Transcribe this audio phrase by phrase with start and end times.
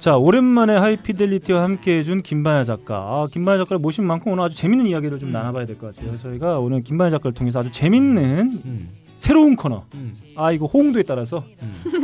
[0.00, 2.96] 자 오랜만에 하이피델리티와 함께해준 김반야 작가.
[2.96, 6.16] 아, 김반야 작가를 모신 만큼 오늘 아주 재밌는 이야기를 좀 나눠봐야 될 것 같아요.
[6.16, 8.88] 저희가 오늘 김반야 작가를 통해서 아주 재밌는 음.
[9.20, 9.84] 새로운 코너.
[9.94, 10.14] 음.
[10.34, 11.44] 아 이거 호응도에 따라서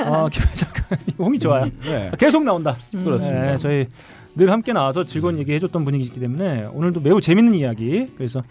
[0.05, 1.65] 아 김반야 작가 이거 호응이 좋아요.
[1.83, 2.11] 네.
[2.19, 2.77] 계속 나온다.
[2.93, 3.53] 그렇습니다.
[3.53, 3.87] 네, 저희
[4.37, 8.43] 늘 함께 나와서 즐거운 얘기 해줬던 분이기 때문에 오늘도 매우 재밌는 이야기 그래서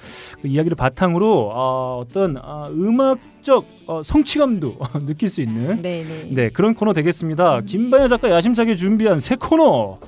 [0.42, 6.30] 그 이야기를 바탕으로 어, 어떤 아, 음악적 어, 성취감도 느낄 수 있는 네네.
[6.32, 7.62] 네 그런 코너 되겠습니다.
[7.62, 10.00] 김반야 작가 야심차게 준비한 새 코너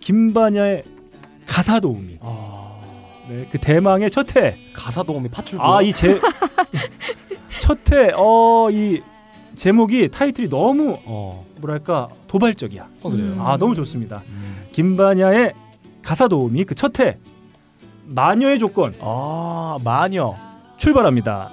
[0.00, 0.82] 김반야의
[1.46, 2.18] 가사 도우미.
[2.22, 2.76] 아,
[3.28, 4.56] 네, 그 대망의 첫회.
[4.74, 5.64] 가사 도우미 파출부.
[5.64, 6.20] 아이 제
[7.68, 9.02] 첫 회 어 이
[9.54, 11.44] 제목이 타이틀이 너무 어.
[11.60, 12.86] 뭐랄까 도발적이야.
[13.02, 13.26] 어 그래요.
[13.32, 13.40] 음.
[13.40, 14.22] 아 너무 좋습니다.
[14.28, 14.66] 음.
[14.72, 15.52] 김반야의
[16.02, 17.18] 가사 도우미 그 첫 회
[18.06, 20.34] 마녀의 조건 아 마녀.
[20.78, 21.50] 출발합니다.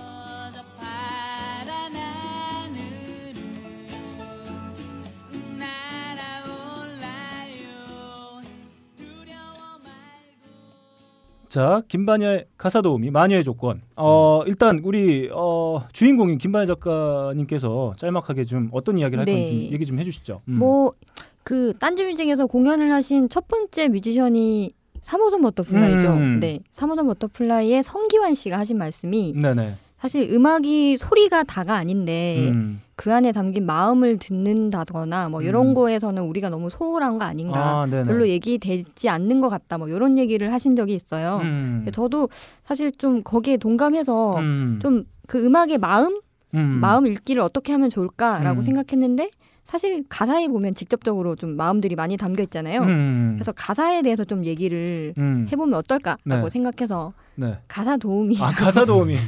[11.56, 13.82] 자, 김반야의 가사 도우미 마녀의 조건.
[13.96, 19.32] 어, 일단 우리 어, 주인공인 김반야 작가님께서 짤막하게 좀 어떤 이야기를 할 네.
[19.32, 20.42] 건지 좀 얘기 좀 해주시죠.
[20.50, 20.60] 음.
[20.60, 26.12] 뭐그 딴지뮤직에서 공연을 하신 첫 번째 뮤지션이 3호선 버터플라이죠.
[26.12, 26.40] 음.
[26.42, 29.78] 네, 3호선 버터플라이의 성기완 씨가 하신 말씀이 네네.
[29.98, 32.82] 사실 음악이 소리가 다가 아닌데 음.
[32.96, 35.74] 그 안에 담긴 마음을 듣는다거나 뭐 이런 음.
[35.74, 37.82] 거에서는 우리가 너무 소홀한 거 아닌가.
[37.82, 37.88] 아.
[37.88, 39.78] 별로 얘기되지 않는 것 같다.
[39.78, 41.40] 뭐 이런 얘기를 하신 적이 있어요.
[41.44, 41.86] 음.
[41.92, 42.30] 저도
[42.64, 44.80] 사실 좀 거기에 동감해서 음.
[44.82, 46.16] 좀그 음악의 마음,
[46.54, 46.62] 음.
[46.62, 48.62] 마음 읽기를 어떻게 하면 좋을까라고 음.
[48.62, 49.30] 생각했는데
[49.66, 52.82] 사실 가사에 보면 직접적으로 좀 마음들이 많이 담겨 있잖아요.
[52.82, 53.34] 음.
[53.36, 55.48] 그래서 가사에 대해서 좀 얘기를 음.
[55.52, 56.50] 해보면 어떨까라고 네.
[56.50, 57.58] 생각해서 네.
[57.68, 58.38] 가사 도우미.
[58.42, 59.18] 아 가사 도우미.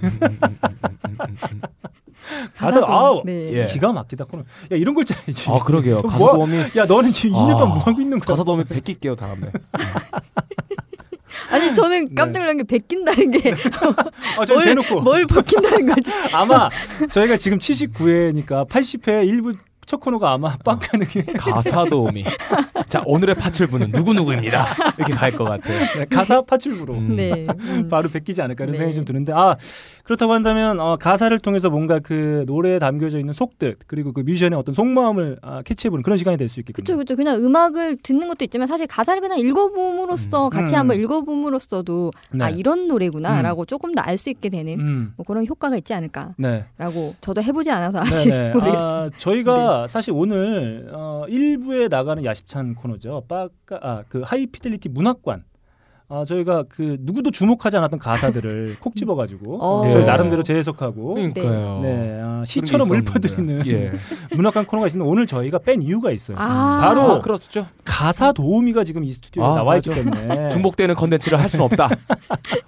[2.56, 2.82] 가사.
[2.88, 3.52] 아우 네.
[3.54, 3.66] 예.
[3.68, 4.44] 기가 막히다 코너.
[4.44, 5.50] 야 이런 걸 짜야지.
[5.50, 5.98] 아 그러게요.
[5.98, 6.58] 가사 뭐- 도우미.
[6.76, 8.26] 야 너는 지금 2년 동안 아, 뭐 하고 있는 거야?
[8.28, 9.48] 가사 도우미 베낄게요 다음에.
[11.50, 12.16] 아니 저는 네.
[12.16, 13.52] 깜짝 놀란 게 베낀다는 게
[14.38, 16.12] 아, 저희 뭘, 대놓고 뭘 베낀다는 거지.
[16.34, 16.70] 아마
[17.12, 19.54] 저희가 지금 79회니까 80회 일부
[19.88, 22.26] 첫 코너가 아마 빡가능의 가사 도우미.
[22.90, 24.68] 자 오늘의 파출부는 누구 누구입니다.
[24.98, 25.80] 이렇게 갈 것 같아요.
[25.98, 27.16] 네, 가사 파출부로 음.
[27.16, 27.48] 네.
[27.50, 27.88] 음.
[27.90, 28.78] 바로 베끼지 않을까 이런 네.
[28.80, 29.56] 생각이 좀 드는데 아
[30.04, 34.76] 그렇다고 한다면 어, 가사를 통해서 뭔가 그 노래에 담겨져 있는 속뜻 그리고 그 뮤지션의 어떤
[34.76, 36.84] 속마음을 아, 캐치해보는 그런 시간이 될 수 있겠군요.
[36.84, 37.16] 그렇죠, 그렇죠.
[37.16, 40.80] 그냥 음악을 듣는 것도 있지만 사실 가사를 그냥 읽어봄으로써 같이 음.
[40.80, 42.44] 한번 읽어봄으로써도 네.
[42.46, 45.14] 아 이런 노래구나라고 조금 더 알 수 있게 되는 음.
[45.18, 46.66] 뭐 그런 효과가 있지 않을까라고 네.
[47.22, 48.50] 저도 해보지 않아서 아직 네네.
[48.56, 48.88] 모르겠습니다.
[48.88, 53.26] 아, 저희가 사실 오늘 어, 1부에 나가는 야심찬 코너죠.
[53.28, 55.44] 빠까 아, 그 High Fidelity 문학관.
[56.10, 59.90] 아, 저희가 그 누구도 주목하지 않았던 가사들을 콕 집어가지고 어.
[59.92, 60.06] 저희 예.
[60.06, 61.80] 나름대로 재해석하고 그러니까요.
[61.84, 62.90] 네, 아, 시처럼.
[62.90, 63.92] 읊어드리는 예.
[64.34, 66.38] 문학관 코너가 있는데 오늘 저희가 뺀 이유가 있어요.
[66.40, 67.68] 아, 바로 아, 그렇죠.
[67.84, 69.90] 가사 도우미가 지금 이 스튜디오에 아, 나와 있기.
[69.90, 71.90] 때문에 중복되는 컨텐츠를 할 수는 없다.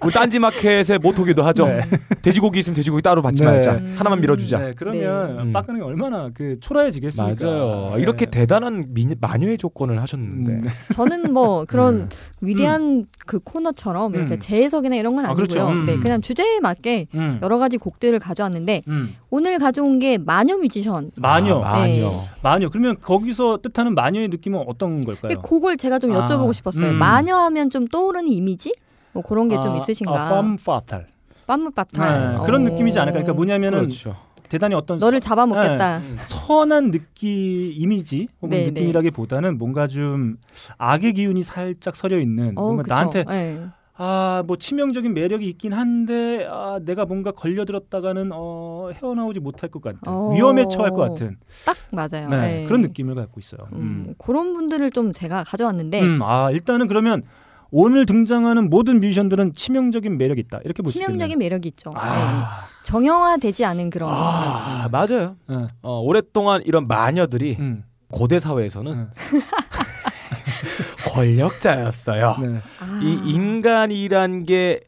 [0.04, 1.68] 우리 딴지마켓의 모토기도 하죠.
[1.68, 1.82] 네.
[2.22, 3.52] 돼지고기 있으면 돼지고기 따로 받지 네.
[3.52, 3.74] 말자.
[3.74, 3.96] 음.
[3.98, 4.58] 하나만 밀어주자.
[4.58, 5.44] 네, 그러면 네.
[5.44, 5.76] 음.
[5.78, 7.46] 게 얼마나 그 초라해지겠습니까?
[7.46, 7.94] 맞아요.
[7.96, 8.02] 네.
[8.02, 10.52] 이렇게 대단한 미, 마녀의 조건을 하셨는데.
[10.52, 10.64] 음,
[10.94, 12.16] 저는 뭐 그런 네.
[12.42, 14.40] 위대한 그 코너처럼 이렇게 음.
[14.40, 15.46] 재해석이나 이런 건 아, 아니고요.
[15.46, 15.70] 그렇죠.
[15.70, 15.86] 음.
[15.86, 19.16] 네, 그냥 주제에 맞게 음, 여러 가지 곡들을 가져왔는데 음.
[19.30, 21.12] 오늘 가져온 게 마녀 뮤지션.
[21.16, 22.10] 마녀, 아, 마녀.
[22.10, 22.22] 네.
[22.42, 22.70] 마녀.
[22.70, 25.36] 그러면 거기서 뜻하는 마녀의 느낌은 어떤 걸까요?
[25.36, 26.90] 그 곡을 제가 좀 아, 여쭤보고 싶었어요.
[26.90, 26.96] 음.
[26.96, 28.74] 마녀 하면 좀 떠오르는 이미지?
[29.12, 30.12] 뭐 그런 게좀 아, 있으신가?
[30.12, 31.06] 아, femme fatale.
[31.50, 32.32] 빰무빠탈.
[32.32, 32.70] 네, 그런 어.
[32.70, 33.20] 느낌이지 않을까?
[33.20, 34.16] 그러니까 뭐냐면은 그렇죠.
[34.50, 36.02] 대단히 어떤 너를 잡아먹겠다.
[36.26, 37.30] 선한 느낌
[37.74, 40.38] 이미지 혹은 네, 느낌이라기보다는 뭔가 좀
[40.78, 42.94] 악의 기운이 살짝 서려 있는 어, 뭔가 그쵸.
[42.94, 43.68] 나한테 네.
[44.02, 50.32] 아뭐 치명적인 매력이 있긴 한데 아 내가 뭔가 걸려들었다가는 어 헤어나오지 못할 것 같은 어.
[50.34, 52.30] 위험에 처할 것 같은 딱 맞아요.
[52.30, 52.66] 네, 네.
[52.66, 53.68] 그런 느낌을 갖고 있어요.
[53.74, 54.14] 음, 음.
[54.18, 57.24] 그런 분들을 좀 제가 가져왔는데 음, 아 일단은 그러면
[57.72, 60.92] 오늘 등장하는 모든 뮤지션들은 치명적인 매력이 있다 이렇게 있겠네요.
[60.92, 61.90] 치명적인 매력이 있죠.
[61.90, 62.00] 네.
[62.00, 64.10] 아, 정형화되지 않은 그런.
[64.12, 65.36] 아, 맞아요.
[65.48, 65.68] 네.
[65.82, 69.12] 어, 오랫동안 이런 마녀들이 음, 고대 사회에서는 음,
[71.08, 72.38] 권력자였어요.
[72.42, 72.62] 네.
[72.80, 73.00] 아.
[73.02, 74.82] 이 인간이란 게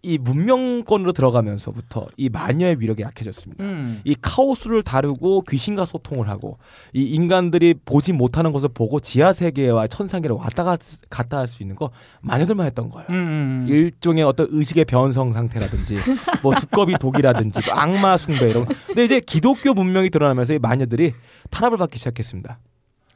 [0.00, 3.64] 이 문명권으로 들어가면서부터 이 마녀의 위력이 약해졌습니다.
[3.64, 4.00] 음.
[4.04, 6.58] 이 카오스를 다루고 귀신과 소통을 하고
[6.92, 10.78] 이 인간들이 보지 못하는 것을 보고 지하 세계와 천상계를 왔다 갔-
[11.10, 11.90] 갔다 할 수 있는 거
[12.20, 13.06] 마녀들만 했던 거예요.
[13.10, 13.66] 음, 음, 음.
[13.68, 15.96] 일종의 어떤 의식의 변성 상태라든지
[16.44, 18.74] 뭐 두꺼비 독이라든지 뭐 악마 숭배 이런 거.
[18.86, 21.12] 근데 이제 기독교 문명이 드러나면서 이 마녀들이
[21.50, 22.58] 탄압을 받기 시작했습니다.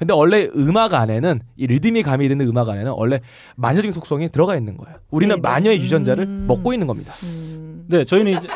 [0.03, 3.21] 근데 원래 음악 안에는 이 리듬이 가미되는 음악 안에는 원래
[3.55, 4.99] 마녀적인 속성이 들어가 있는 거예요.
[5.13, 5.49] 우리는 네네.
[5.49, 6.45] 마녀의 유전자를 음.
[6.49, 7.13] 먹고 있는 겁니다.
[7.23, 7.85] 음.
[7.87, 8.49] 네, 저희는 이제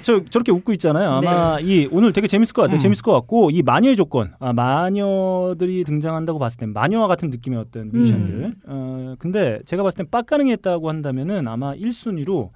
[0.00, 1.10] 저 저렇게 웃고 있잖아요.
[1.10, 2.78] 아마 이 오늘 되게 재밌을 것 같아요.
[2.78, 2.80] 음.
[2.80, 7.90] 재밌을 것 같고 이 마녀의 조건, 아, 마녀들이 등장한다고 봤을 때 마녀와 같은 느낌의 어떤
[7.92, 8.34] 뮤지션들.
[8.34, 8.54] 음.
[8.66, 12.48] 어 근데 제가 봤을 땐 빡가능이 했다고 한다면은 아마 1순위로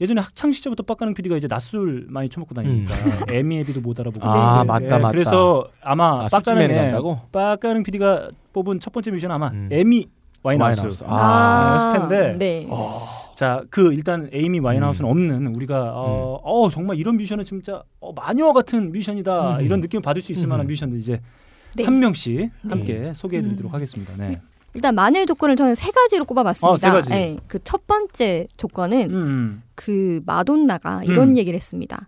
[0.00, 2.94] 예전에 학창 시절부터 빡가능 PD가 이제 낮술 많이 처먹고 다니니까
[3.32, 4.30] 에미에비도 못 알아보고 음.
[4.30, 5.10] 아, 예, 맞다, 맞다.
[5.10, 7.20] 그래서 아마 아, 빡가능에 간다고?
[7.32, 9.68] 빡가능 PD가 뽑은 첫 번째 뮤지션 아마 음.
[9.72, 10.06] 에미
[10.42, 10.80] 와인하우스.
[10.80, 11.04] 와인하우스.
[11.06, 12.36] 아, 였을 텐데.
[12.38, 12.68] 네.
[13.34, 15.10] 자, 그 일단 에이미 와인하우스는 음.
[15.10, 19.64] 없는 우리가 어, 어 정말 이런 뮤지션은 진짜 어, 마녀 같은 뮤지션이다 음.
[19.64, 20.50] 이런 느낌을 받을 수 있을 음.
[20.50, 21.20] 만한 뮤지션들 이제
[21.74, 21.84] 네.
[21.84, 22.50] 한 명씩 네.
[22.68, 23.74] 함께 소개해드리도록 음.
[23.74, 24.14] 하겠습니다.
[24.16, 24.36] 네.
[24.76, 26.70] 일단 마녀의 조건을 저는 세 가지로 꼽아봤습니다.
[26.70, 27.10] 어, 세 가지.
[27.10, 31.38] 네, 그첫 번째 조건은 음, 그 마돈나가 이런 음.
[31.38, 32.06] 얘기를 했습니다.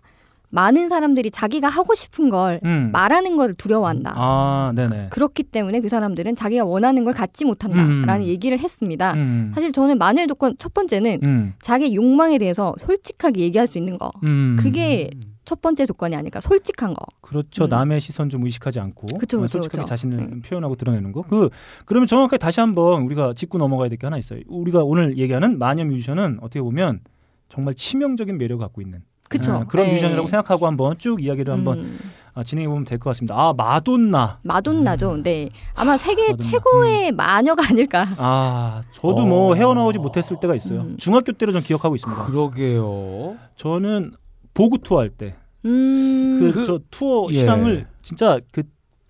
[0.51, 2.89] 많은 사람들이 자기가 하고 싶은 걸 음.
[2.91, 4.13] 말하는 걸 두려워한다.
[4.15, 5.07] 아, 네네.
[5.11, 8.27] 그렇기 때문에 그 사람들은 자기가 원하는 걸 갖지 못한다라는 음.
[8.27, 9.13] 얘기를 했습니다.
[9.13, 13.97] 음, 사실 저는 마녀의 조건 첫 번째는 음, 자기 욕망에 대해서 솔직하게 얘기할 수 있는
[13.97, 14.11] 거.
[14.23, 14.57] 음.
[14.59, 15.11] 그게
[15.49, 16.39] 첫 번째 조건이 아닐까.
[16.41, 17.03] 솔직한 거.
[17.21, 17.63] 그렇죠.
[17.63, 17.69] 음.
[17.69, 19.87] 남의 시선 좀 의식하지 않고 그쵸, 어, 그쵸, 솔직하게 그쵸.
[19.87, 20.41] 자신을 음.
[20.45, 21.23] 표현하고 드러내는 거.
[21.23, 21.49] 그
[21.85, 24.41] 그러면 정확하게 다시 한번 우리가 짚고 넘어가야 될 게 하나 있어요.
[24.47, 26.99] 우리가 오늘 얘기하는 마녀 뮤지션은 어떻게 보면
[27.49, 29.53] 정말 치명적인 매력을 갖고 있는 그쵸.
[29.53, 29.93] 아, 그런 네.
[29.93, 31.99] 뮤지션이라고 생각하고 한번 쭉 이야기를 한번 음,
[32.35, 33.33] 아, 진행해 보면 될 것 같습니다.
[33.35, 34.39] 아 마돈나.
[34.43, 35.21] 마돈나죠.
[35.23, 35.49] 네.
[35.73, 36.43] 아마 세계 마돈나.
[36.49, 38.05] 최고의 마녀가 아닐까.
[38.19, 39.25] 아 저도 어.
[39.25, 40.81] 뭐 헤어나오지 못했을 때가 있어요.
[40.81, 40.97] 음.
[40.99, 42.25] 중학교 때를 전 기억하고 있습니다.
[42.27, 43.35] 그러게요.
[43.55, 44.11] 저는
[44.59, 45.33] 보그 투어 할때그
[45.65, 46.51] 음.
[46.53, 47.33] 그- 저 투어 예.
[47.33, 48.63] 시장을 진짜 그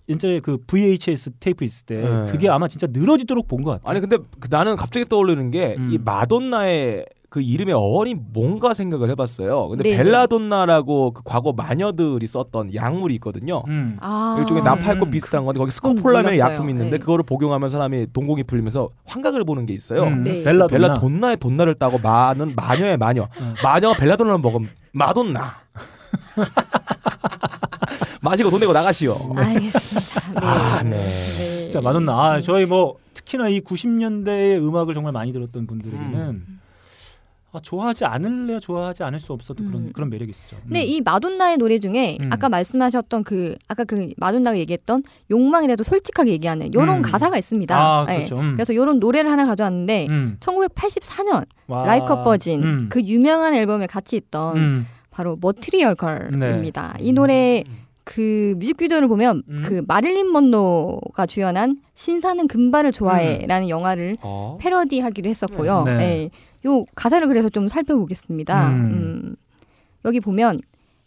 [0.08, 2.32] 옛날에 그 VHS 테이프 있을 때 예.
[2.32, 3.90] 그게 아마 진짜 늘어지도록 본 것 같아요.
[3.92, 5.98] 아니 근데 그 나는 갑자기 떠오르는 게이 음.
[6.04, 9.68] 마돈나의 그 이름의 어원이 뭔가 생각을 해봤어요.
[9.70, 9.98] 근데 네네.
[9.98, 13.64] 벨라돈나라고 그 과거 마녀들이 썼던 약물이 있거든요.
[13.68, 13.98] 음.
[14.02, 14.38] 아.
[14.40, 15.12] 일종의 나팔꽃 음.
[15.12, 15.72] 비슷한 건데 거기
[16.02, 16.40] 몰랐어요.
[16.40, 16.98] 약품이 있는데 네.
[16.98, 20.06] 그거를 복용하면 사람이 동공이 풀리면서 환각을 보는 게 있어요.
[20.06, 20.42] 음, 네.
[20.44, 20.68] 벨라돈나.
[20.68, 23.28] 벨라돈나의 돈나를 따고 마는 마녀의 마녀.
[23.40, 23.54] 음.
[23.64, 25.54] 마녀가 벨라돈나를 먹으면 마돈나.
[28.22, 29.16] 마시고 돈 내고 나가시오.
[29.36, 30.32] 알겠습니다.
[30.32, 30.48] 네.
[30.48, 30.90] 아, 네.
[30.90, 31.70] 네.
[31.70, 32.12] 자 마돈나.
[32.12, 36.59] 아, 저희 뭐 특히나 이 90년대의 음악을 정말 많이 들었던 분들에게는
[37.52, 39.90] 아, 좋아하지 않을래야 좋아하지 않을 수 없었던 그런 음.
[39.92, 40.56] 그런 매력이 있었죠.
[40.58, 40.62] 음.
[40.66, 42.30] 근데 이 마돈나의 노래 중에 음.
[42.32, 47.02] 아까 말씀하셨던 그 아까 그 마돈나가 얘기했던 욕망에 대해서 솔직하게 얘기하는 이런 음.
[47.02, 47.76] 가사가 있습니다.
[47.76, 48.18] 아 네.
[48.18, 48.40] 그렇죠.
[48.40, 48.52] 음.
[48.52, 50.38] 그래서 이런 노래를 하나 가져왔는데 음.
[50.40, 51.86] 1984년 와.
[51.86, 52.90] 라이커 버진 음.
[52.90, 54.88] 그 유명한 앨범에 같이 있던 음.
[55.10, 56.96] 바로 머티리얼 걸입니다.
[57.00, 57.64] 이 노래
[58.04, 59.64] 그 뮤직비디오를 보면 음.
[59.68, 64.58] 그 마릴린 먼로가 주연한 신사는 금발을 좋아해라는 영화를 어?
[64.60, 65.84] 패러디하기도 했었고요.
[65.86, 65.98] 네.
[65.98, 66.30] 네.
[66.66, 68.70] 요 가사를 그래서 좀 살펴보겠습니다.
[68.70, 68.74] 음.
[68.74, 69.36] 음.
[70.06, 70.60] 여기 보면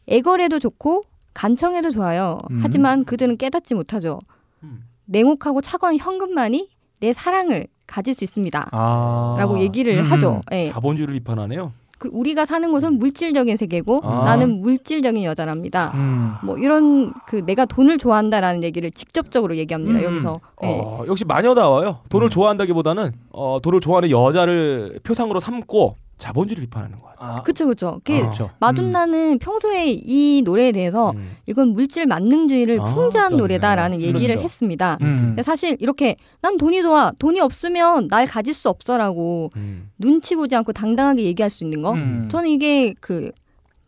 [0.07, 1.03] 애걸해도 좋고
[1.35, 2.39] 간청해도 좋아요.
[2.51, 2.61] 음.
[2.63, 4.21] 하지만 그들은 깨닫지 못하죠.
[4.63, 4.85] 음.
[5.07, 6.69] 냉혹하고 차가운 현금만이
[7.01, 8.69] 내 사랑을 가질 수 있습니다.
[8.73, 9.37] 아.
[9.39, 10.03] 라고 얘기를 음.
[10.05, 10.41] 하죠.
[10.53, 10.71] 예.
[10.71, 11.73] 자본주의를 비판하네요.
[12.03, 14.25] 그 우리가 사는 곳은 물질적인 세계고 아.
[14.25, 15.93] 나는 물질적인 여자랍니다.
[15.95, 16.33] 음.
[16.43, 20.01] 뭐 이런 그 내가 돈을 좋아한다라는 얘기를 직접적으로 얘기합니다.
[20.01, 20.05] 음.
[20.05, 20.41] 여기서.
[20.65, 20.81] 예.
[20.83, 22.01] 어, 역시 마녀다워요.
[22.09, 22.31] 돈을 음.
[22.31, 27.39] 좋아한다기보다는 어, 돈을 좋아하는 여자를 표상으로 삼고 자본주의를 비판하는 것 같아요.
[27.39, 28.01] 아, 그쵸 그쵸.
[28.05, 28.21] 그 아.
[28.21, 28.51] 그렇죠.
[28.61, 31.37] 마돈나는 평소에 이 노래에 대해서 음.
[31.47, 33.41] 이건 물질 만능주의를 아, 풍자한 그렇네.
[33.41, 34.41] 노래다라는 얘기를 그렇죠.
[34.43, 34.99] 했습니다.
[35.03, 35.23] 음.
[35.29, 37.13] 근데 사실 이렇게 난 돈이 좋아.
[37.19, 39.91] 돈이 없으면 날 가질 수 없어라고 음.
[39.99, 41.93] 눈치 보지 않고 당당하게 얘기할 수 있는 거.
[41.93, 42.29] 음.
[42.31, 43.33] 저는 이게 그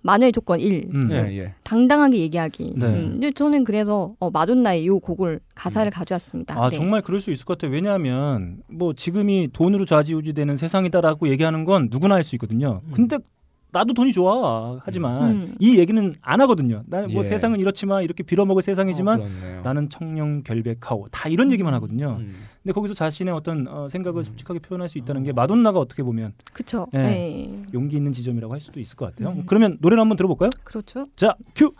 [0.05, 0.85] 마녀의 조건 1.
[0.95, 1.09] 음.
[1.11, 1.55] 예, 예.
[1.65, 2.75] 당당하게 얘기하기.
[2.77, 2.87] 네.
[2.87, 6.63] 음, 근데 저는 그래서 어, 마돈나의 이 곡을 가사를 가져왔습니다.
[6.63, 6.77] 아 네.
[6.77, 7.73] 정말 그럴 수 있을 것 같아요.
[7.73, 12.81] 왜냐하면 뭐 지금이 돈으로 좌지우지되는 세상이다라고 얘기하는 건 누구나 할 수 있거든요.
[12.93, 13.19] 근데
[13.73, 14.79] 나도 돈이 좋아.
[14.85, 15.55] 하지만 음.
[15.59, 16.83] 이 얘기는 안 하거든요.
[16.87, 17.23] 난뭐 예.
[17.25, 19.27] 세상은 이렇지만 이렇게 빌어먹을 세상이지만 어.
[19.65, 21.09] 나는 청렴 결백하오.
[21.11, 22.19] 다 이런 얘기만 하거든요.
[22.21, 22.35] 음.
[22.65, 26.87] 근데 거기서 자신의 어떤 어, 생각을 솔직하게 표현할 수 있다는 게 마돈나가 어떻게 보면 그쵸.
[26.95, 27.03] 네.
[27.03, 27.63] 네.
[27.75, 29.37] 용기 있는 지점이라고 할 수도 있을 것 같아요.
[29.37, 29.45] 음.
[29.45, 30.49] 그러면 노래를 한번 들어볼까요?
[30.65, 31.07] 그렇죠.
[31.15, 31.73] 자, 큐.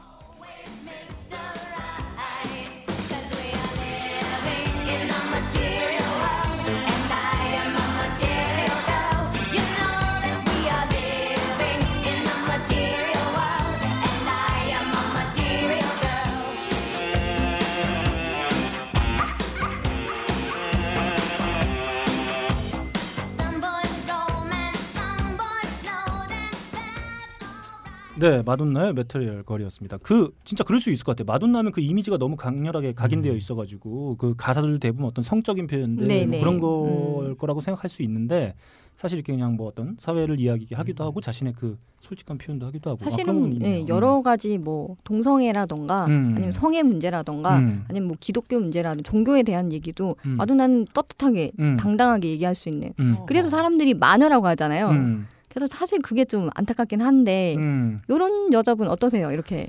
[28.17, 29.99] 네, 마돈나의 메터리얼 걸이었습니다.
[29.99, 31.33] 그 진짜 그럴 수 있을 것 같아요.
[31.33, 33.37] 마돈나면 그 이미지가 너무 강렬하게 각인되어 음.
[33.37, 36.41] 있어가지고 그 가사들 대부분 어떤 성적인 표현들 네, 뭐 네.
[36.41, 37.37] 그런 걸 음.
[37.37, 38.55] 거라고 생각할 수 있는데
[38.95, 41.07] 사실 이렇게 그냥 뭐 어떤 사회를 이야기하기도 음.
[41.07, 43.61] 하고 자신의 그 솔직한 표현도 하기도 하고 사실은.
[43.65, 46.35] 예, 여러 가지 뭐 동성애라던가 음.
[46.37, 47.85] 아니면 성의 문제라던가 음.
[47.89, 50.37] 아니면 뭐 기독교 문제라든 종교에 대한 얘기도 음.
[50.37, 51.77] 마돈나는 떳떳하게 음.
[51.77, 53.17] 당당하게 얘기할 수 있는 음.
[53.27, 55.25] 그래서 사람들이 마녀라고 하잖아요.
[55.55, 55.59] 음.
[55.59, 58.01] 그래서 사실 그게 좀 안타깝긴 한데 음.
[58.11, 59.31] 요런 여자분 어떠세요?
[59.31, 59.69] 이렇게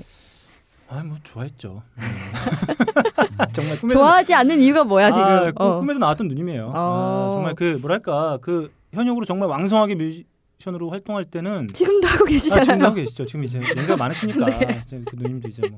[0.90, 1.82] 아뭐 좋아했죠.
[1.98, 2.02] 음.
[3.54, 5.26] 정말 꿈에서 좋아하지 않는 이유가 뭐야 지금?
[5.26, 5.80] 아, 꿈- 어.
[5.80, 6.72] 꿈에서 나왔던 누님이에요.
[6.76, 7.30] 아, 어.
[7.34, 12.84] 정말 그 뭐랄까 그 현역으로 정말 왕성하게 뮤지션으로 활동할 때는 지금도 하고 아, 지금 계시잖아요.
[12.84, 13.26] 하고 계시죠.
[13.26, 14.82] 지금 이제 연세가 많으시니까 네.
[14.84, 15.78] 이제 그 누님도 이제 뭐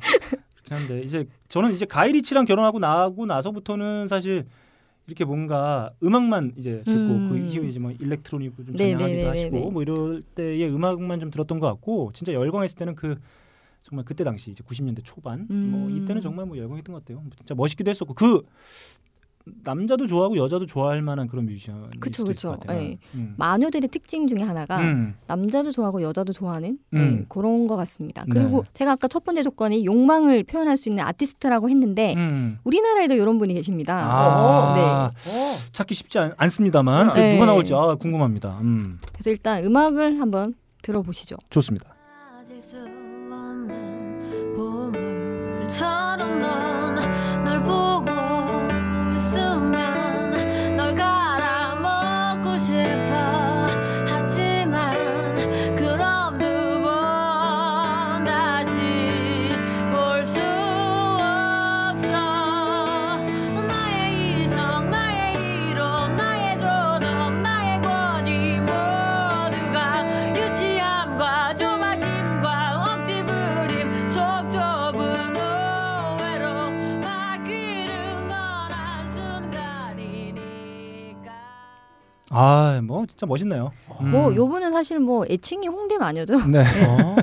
[0.65, 4.45] 그렇긴 한데 이제 저는 이제 가이리치랑 결혼하고 나고 나서부터는 사실
[5.07, 7.29] 이렇게 뭔가 음악만 이제 듣고 음.
[7.29, 9.71] 그 이후에 이제 뭐 일렉트로닉을 좀 네, 전향하기도 네, 네, 하시고 네, 네.
[9.71, 13.17] 뭐 이럴 때의 음악만 좀 들었던 것 같고 진짜 열광했을 때는 그
[13.81, 15.95] 정말 그때 당시 이제 90년대 초반 뭐 음.
[15.95, 17.23] 이때는 정말 뭐 열광했던 것 같아요.
[17.37, 18.43] 진짜 멋있기도 했었고 그
[19.63, 22.49] 남자도 좋아하고 여자도 좋아할 만한 그런 뮤지션일 그쵸, 수도 있을 그쵸.
[22.51, 22.81] 것 같아요.
[22.81, 22.97] 예.
[23.15, 23.33] 음.
[23.37, 25.15] 마녀들의 특징 중에 하나가 음.
[25.27, 26.97] 남자도 좋아하고 여자도 좋아하는 음.
[26.97, 28.23] 네, 그런 것 같습니다.
[28.27, 28.33] 네.
[28.33, 32.57] 그리고 제가 아까 첫 번째 조건이 욕망을 표현할 수 있는 아티스트라고 했는데 음.
[32.63, 33.97] 우리나라에도 이런 분이 계십니다.
[33.97, 35.71] 아, 네.
[35.71, 37.33] 찾기 쉽지 않, 않습니다만 그 네.
[37.33, 38.59] 누가 나올지 아, 궁금합니다.
[38.61, 41.35] 음, 그래서 일단 음악을 한번 들어보시죠.
[41.49, 41.95] 좋습니다.
[82.29, 83.71] 아, 뭐 진짜 멋있네요.
[84.01, 84.11] 음.
[84.11, 86.35] 뭐 요분은 사실 뭐 애칭이 홍대 마녀죠.
[86.47, 86.63] 네.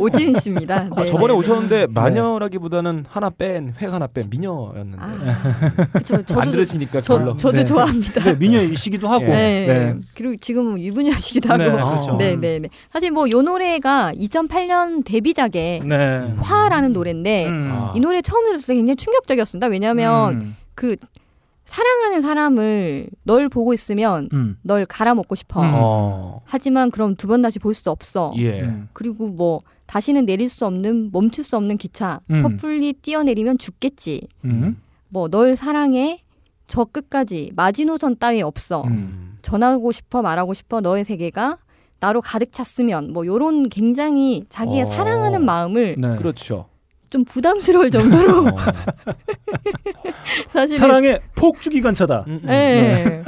[0.00, 0.88] 오지은 씨입니다.
[0.90, 1.38] 아, 네, 저번에 네.
[1.38, 6.16] 오셨는데 마녀라기보다는 하나 뺀, 획 하나 뺀 미녀였는데 아, 그쵸.
[6.16, 7.36] 안 저도 들으시니까 저, 별로.
[7.36, 7.64] 저도 네.
[7.64, 8.24] 좋아합니다.
[8.24, 9.26] 네, 미녀이시기도 하고.
[9.26, 9.66] 네.
[9.66, 9.94] 네.
[10.14, 11.62] 그리고 지금은 유부녀시기도 하고.
[11.62, 12.16] 네, 네, 그렇죠.
[12.16, 12.68] 네, 네.
[12.90, 16.34] 사실 뭐 요 노래가 2008년 데뷔작의 네.
[16.38, 17.70] 화라는 노래인데 음.
[17.72, 17.92] 아.
[17.96, 19.66] 이 노래 처음 들었을 때 굉장히 충격적이었습니다.
[19.68, 20.56] 왜냐하면 음.
[20.74, 20.96] 그
[21.64, 24.56] 사랑하는 사람을 널 보고 있으면 음.
[24.62, 25.62] 널 갈아먹고 싶어.
[25.62, 25.74] 음.
[25.76, 26.40] 어.
[26.44, 28.32] 하지만 그럼 두 번 다시 볼 수 없어.
[28.36, 28.60] 예.
[28.62, 28.88] 음.
[28.92, 32.42] 그리고 뭐 다시는 내릴 수 없는 멈출 수 없는 기차 음.
[32.42, 34.26] 섣불리 뛰어내리면 죽겠지.
[34.44, 34.80] 음.
[35.08, 36.22] 뭐널 사랑해
[36.66, 38.84] 저 끝까지 마지노선 따위 없어.
[38.84, 39.38] 음.
[39.42, 41.58] 전하고 싶어 말하고 싶어 너의 세계가
[42.00, 44.84] 나로 가득 찼으면 뭐 요런 굉장히 자기의 어.
[44.86, 46.16] 사랑하는 마음을 네.
[46.16, 46.68] 그렇죠.
[47.10, 48.56] 좀 부담스러울 정도로 어.
[50.52, 52.24] 사실 사랑의 폭주 기관차다.
[52.26, 52.48] 음, 음.
[52.48, 53.22] 예.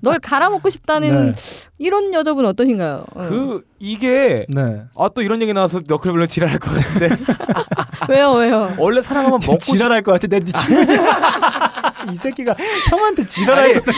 [0.00, 1.34] 널 갈아먹고 싶다는 네.
[1.78, 3.04] 이런 여자분 어떠신가요?
[3.14, 3.26] 어.
[3.28, 4.82] 그 이게 네.
[4.96, 7.10] 아또 이런 얘기 나와서 너클별로 지랄할 것 같은데
[8.08, 8.74] 왜요, 왜요?
[8.78, 10.26] 원래 사랑하면 먹고 싶 지랄할 것 같아.
[10.26, 10.74] 내 친구.
[12.12, 12.56] 이 새끼가
[12.90, 13.92] 형한테 지랄할 거.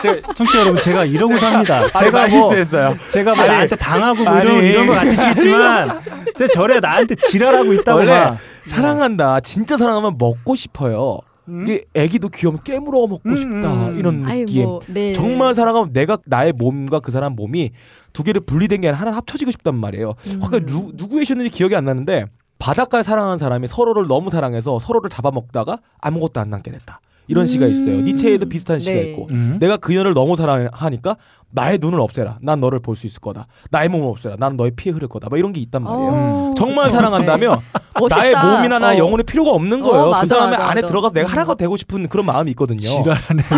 [0.00, 1.88] 제 청취자 여러분 제가 이러고 삽니다.
[1.88, 2.96] 제가 뭐 실수했어요.
[3.08, 4.50] 제가 뭐 아니, 나한테 당하고 뭐 아니.
[4.50, 6.00] 이런 이런 거 같으시겠지만
[6.34, 8.38] 제 절에 나한테 지랄하고 있다고 원래 막.
[8.66, 9.40] 사랑한다.
[9.40, 11.18] 진짜 사랑하면 먹고 싶어요.
[11.48, 11.62] 음?
[11.62, 13.98] 이게 애기도 귀여우면 깨물어 먹고 음, 싶다 음.
[13.98, 14.64] 이런 아이 느낌.
[14.64, 15.12] 뭐, 네.
[15.12, 17.70] 정말 사랑하면 내가 나의 몸과 그 사람 몸이
[18.12, 20.14] 두 개를 분리된 게 아니라 하나 합쳐지고 싶단 말이에요.
[20.26, 20.40] 음.
[20.42, 22.26] 아까 누, 누구 계셨는지 기억이 안 나는데
[22.58, 27.00] 바닷가에 사랑하는 사람이 서로를 너무 사랑해서 서로를 잡아먹다가 아무것도 안 남게 됐다.
[27.28, 27.96] 이런 시가 있어요.
[27.96, 28.04] 음.
[28.04, 29.10] 니체에도 비슷한 시가 네.
[29.10, 29.58] 있고 음?
[29.60, 31.16] 내가 그녀를 너무 사랑하니까
[31.50, 32.38] 나의 눈을 없애라.
[32.42, 33.46] 난 너를 볼 수 있을 거다.
[33.70, 34.36] 나의 몸을 없애라.
[34.38, 35.28] 나는 너의 피에 흐를 거다.
[35.30, 36.08] 막 이런 게 있단 말이에요.
[36.10, 36.96] 어, 정말 그쵸.
[36.96, 38.06] 사랑한다면 네.
[38.10, 38.98] 나의 몸이나 나 어.
[38.98, 40.04] 영혼이 필요가 없는 거예요.
[40.06, 40.86] 어, 맞아, 그 사람의 맞아, 안에 맞아.
[40.88, 41.32] 들어가서 내가 음.
[41.32, 42.80] 하나가 되고 싶은 그런 마음이 있거든요.
[42.80, 43.42] 지랄하네.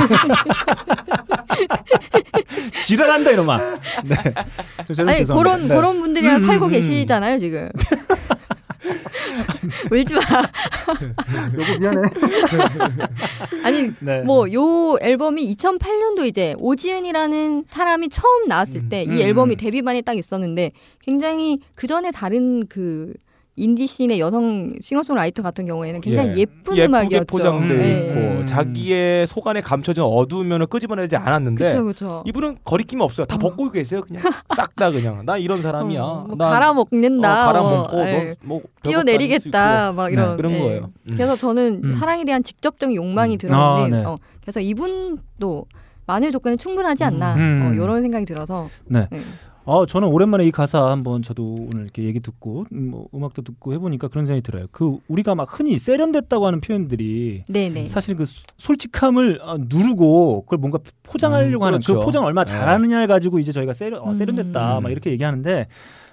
[2.82, 3.58] 지랄한다 이놈아.
[4.04, 4.16] 네.
[4.16, 5.34] 아니 죄송합니다.
[5.36, 5.76] 그런 네.
[5.76, 7.68] 그런 분들이랑 음, 살고 음, 계시잖아요 지금.
[9.90, 10.20] 울지 마.
[11.58, 12.02] 여보 미안해.
[13.64, 14.22] 아니 네.
[14.22, 19.18] 뭐요 앨범이 2008년도 이제 오지은이라는 사람이 처음 나왔을 때이 음.
[19.18, 23.12] 앨범이 데뷔반에 딱 있었는데 굉장히 그 전에 다른 그
[23.60, 26.40] 인디 씬의 여성 싱어송라이터 같은 경우에는 굉장히 예.
[26.40, 26.46] 예.
[26.46, 27.24] 쁜 음악이었죠.
[27.26, 28.00] 포장돼 네.
[28.00, 28.46] 있고 음.
[28.46, 32.24] 자기의 속 안에 감춰진 어두운 면을 끄집어내지 않았는데 그렇죠, 그렇죠.
[32.26, 33.26] 이분은 거리낌이 없어요.
[33.26, 34.00] 다 벗고 계세요.
[34.00, 34.22] 그냥
[34.56, 36.02] 싹 다 그냥 나 이런 사람이야.
[36.02, 37.50] 어, 뭐나 갈아먹는다.
[37.50, 38.34] 어, 갈아먹고 어, 예.
[38.42, 39.92] 너뭐 뛰어내리겠다.
[39.92, 40.36] 막 이런.
[40.38, 40.58] 그런 예.
[40.58, 40.90] 거예요.
[41.08, 41.12] 음.
[41.12, 41.92] 그래서 저는 음.
[41.92, 43.38] 사랑에 대한 직접적인 욕망이 음.
[43.38, 44.04] 들었는데, 아, 네.
[44.06, 45.66] 어, 그래서 이분도
[46.06, 47.70] 마녀의 조건은 충분하지 않나 음.
[47.70, 49.06] 어, 이런 생각이 들어서 네.
[49.10, 49.20] 네.
[49.64, 53.72] 어, 저는 오랜만에 이 가사 한번 저도 오늘 이렇게 얘기 듣고 음, 뭐 음악도 듣고
[53.74, 54.66] 해보니까 그런 생각이 들어요.
[54.72, 57.88] 그 우리가 막 흔히 세련됐다고 하는 표현들이 네네.
[57.88, 62.04] 사실 그 소- 솔직함을 어, 누르고 그걸 뭔가 포장하려고 음, 하는 그 그렇죠.
[62.04, 62.52] 포장 얼마 네.
[62.52, 64.82] 잘하느냐를 가지고 이제 저희가 세련, 어, 세련됐다 음.
[64.82, 65.66] 막 이렇게 얘기하는데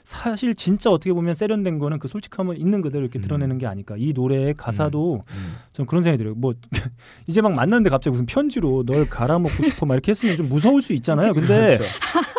[0.03, 3.21] 사실 진짜 어떻게 보면 세련된 거는 그 솔직함을 있는 그대로 이렇게 음.
[3.23, 3.95] 드러내는 게 아닐까.
[3.97, 5.55] 이 노래의 가사도 음.
[5.73, 6.33] 전 그런 생각이 들어요.
[6.35, 6.53] 뭐
[7.27, 10.93] 이제 막 만났는데 갑자기 무슨 편지로 널 갈아먹고 싶어 막 이렇게 했으면 좀 무서울 수
[10.93, 11.33] 있잖아요.
[11.35, 11.77] 근데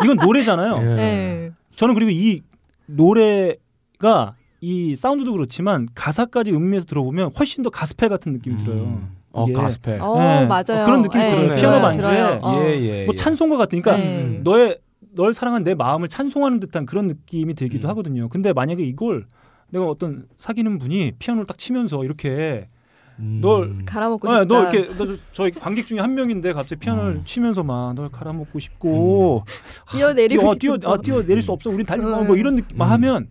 [0.02, 0.76] 이건 노래잖아요.
[0.98, 1.02] 예.
[1.02, 1.50] 네.
[1.76, 2.42] 저는 그리고 이
[2.86, 8.82] 노래가 이 사운드도 그렇지만 가사까지 음미해서 들어보면 훨씬 더 가스펠 같은 느낌이 들어요.
[8.82, 9.16] 음.
[9.32, 10.00] 어 이게 가스펠.
[10.00, 10.46] 어 네.
[10.46, 10.82] 맞아요.
[10.82, 11.54] 어, 그런 느낌이 예, 들어요.
[11.54, 12.02] 피아노 반주에.
[12.02, 12.40] 들어요.
[12.42, 12.64] 어.
[12.64, 13.04] 예, 예.
[13.04, 14.40] 뭐 찬송가 같으니까 네.
[14.42, 14.78] 너의
[15.14, 17.90] 널 사랑한 내 마음을 찬송하는 듯한 그런 느낌이 들기도 음.
[17.90, 18.28] 하거든요.
[18.28, 19.26] 근데 만약에 이걸
[19.70, 22.77] 내가 어떤 사귀는 분이 피아노를 딱 치면서 이렇게 음.
[23.20, 24.54] 널 갈아먹고 아, 싶다.
[24.54, 27.24] 너 이렇게 너저 관객 중에 한 명인데 갑자기 피아노를 음.
[27.24, 29.44] 치면서 막 널 갈아먹고 싶고
[29.92, 30.78] 뛰어내리고 뛰어 싶고.
[30.78, 32.26] 뛰어 아, 뛰어 내릴 수 없어 우린 달리 음.
[32.26, 32.82] 뭐 이런 느낌 음.
[32.82, 33.28] 하면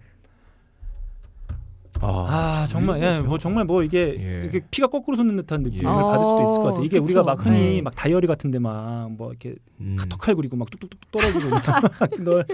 [2.02, 4.46] 아, 아 정말 예, 뭐 정말 뭐 이게 예.
[4.48, 5.86] 이게 피가 거꾸로 솟는 듯한 느낌을 예.
[5.86, 6.84] 받을 수도 있을 것 같아요.
[6.84, 7.26] 이게 어, 우리가 그쵸.
[7.36, 7.82] 막 흔히 네.
[7.82, 9.96] 막 다이어리 같은데 막 뭐 이렇게 음.
[10.00, 11.50] 카톡할 그리고 막 뚝뚝뚝 떨어지고
[12.24, 12.46] 널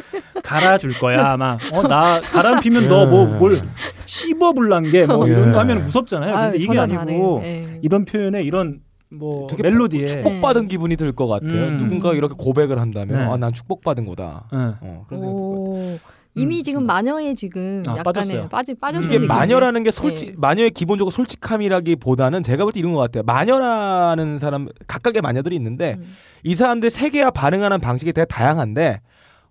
[0.43, 3.37] 갈아줄 거야 막 어 나 바람 피면 너뭐 예.
[3.39, 3.61] 뭘
[4.05, 5.51] 씹어 불난 게뭐 이런 예.
[5.51, 6.31] 거 하면 무섭잖아요.
[6.33, 7.41] 근데 아유, 이게 아니고.
[7.43, 7.79] 예.
[7.81, 11.51] 이런 표현에 이런 뭐 되게 멜로디에 축복받은 기분이 들 것 같아요.
[11.67, 11.77] 음.
[11.77, 13.23] 누군가 이렇게 고백을 한다면 네.
[13.25, 14.47] 아, 난 축복받은 거다.
[14.53, 14.57] 예.
[14.81, 16.12] 어, 그런 생각이 들것 같아요.
[16.35, 16.39] 오.
[16.39, 18.49] 이미 음, 지금 마녀에 지금 아, 약간의.
[18.49, 19.19] 빠지 빠졌던 이게.
[19.19, 20.33] 마녀라는 게 솔직 네.
[20.37, 23.23] 마녀의 기본적으로 솔직함이라기보다는 제가 볼 때 이런 것 같아요.
[23.23, 26.15] 마녀라는 사람 각각의 마녀들이 있는데 음.
[26.43, 29.01] 이 사람들 세계와 반응하는 방식이 되게 다양한데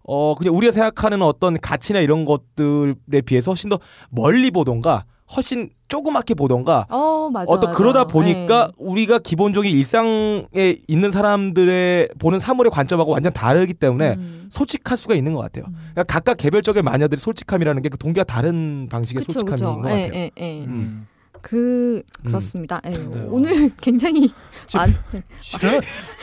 [0.04, 3.78] 어 그냥 우리가 생각하는 어떤 가치나 이런 것들에 비해서 훨씬 더
[4.10, 5.04] 멀리 보던가
[5.34, 7.46] 훨씬 조그맣게 보던가 어 맞아.
[7.50, 7.78] 어떤 맞아.
[7.78, 8.72] 그러다 보니까 네.
[8.78, 14.48] 우리가 기본적인 일상에 있는 사람들의 보는 사물의 관점하고 완전 다르기 때문에 음.
[14.50, 15.64] 솔직할 수가 있는 것 같아요.
[15.68, 15.74] 음.
[15.92, 19.80] 그러니까 각각 개별적인 마녀들의 솔직함이라는 게 그 동기가 다른 방식의 그쵸 솔직함인 그쵸.
[19.82, 20.20] 것 예, 같아요.
[20.22, 20.64] 예, 예.
[20.64, 21.06] 음.
[21.42, 22.28] 그 음.
[22.28, 22.80] 그렇습니다.
[22.86, 22.90] 예.
[22.90, 23.26] 네.
[23.28, 24.30] 오늘 굉장히
[24.68, 25.80] 지랄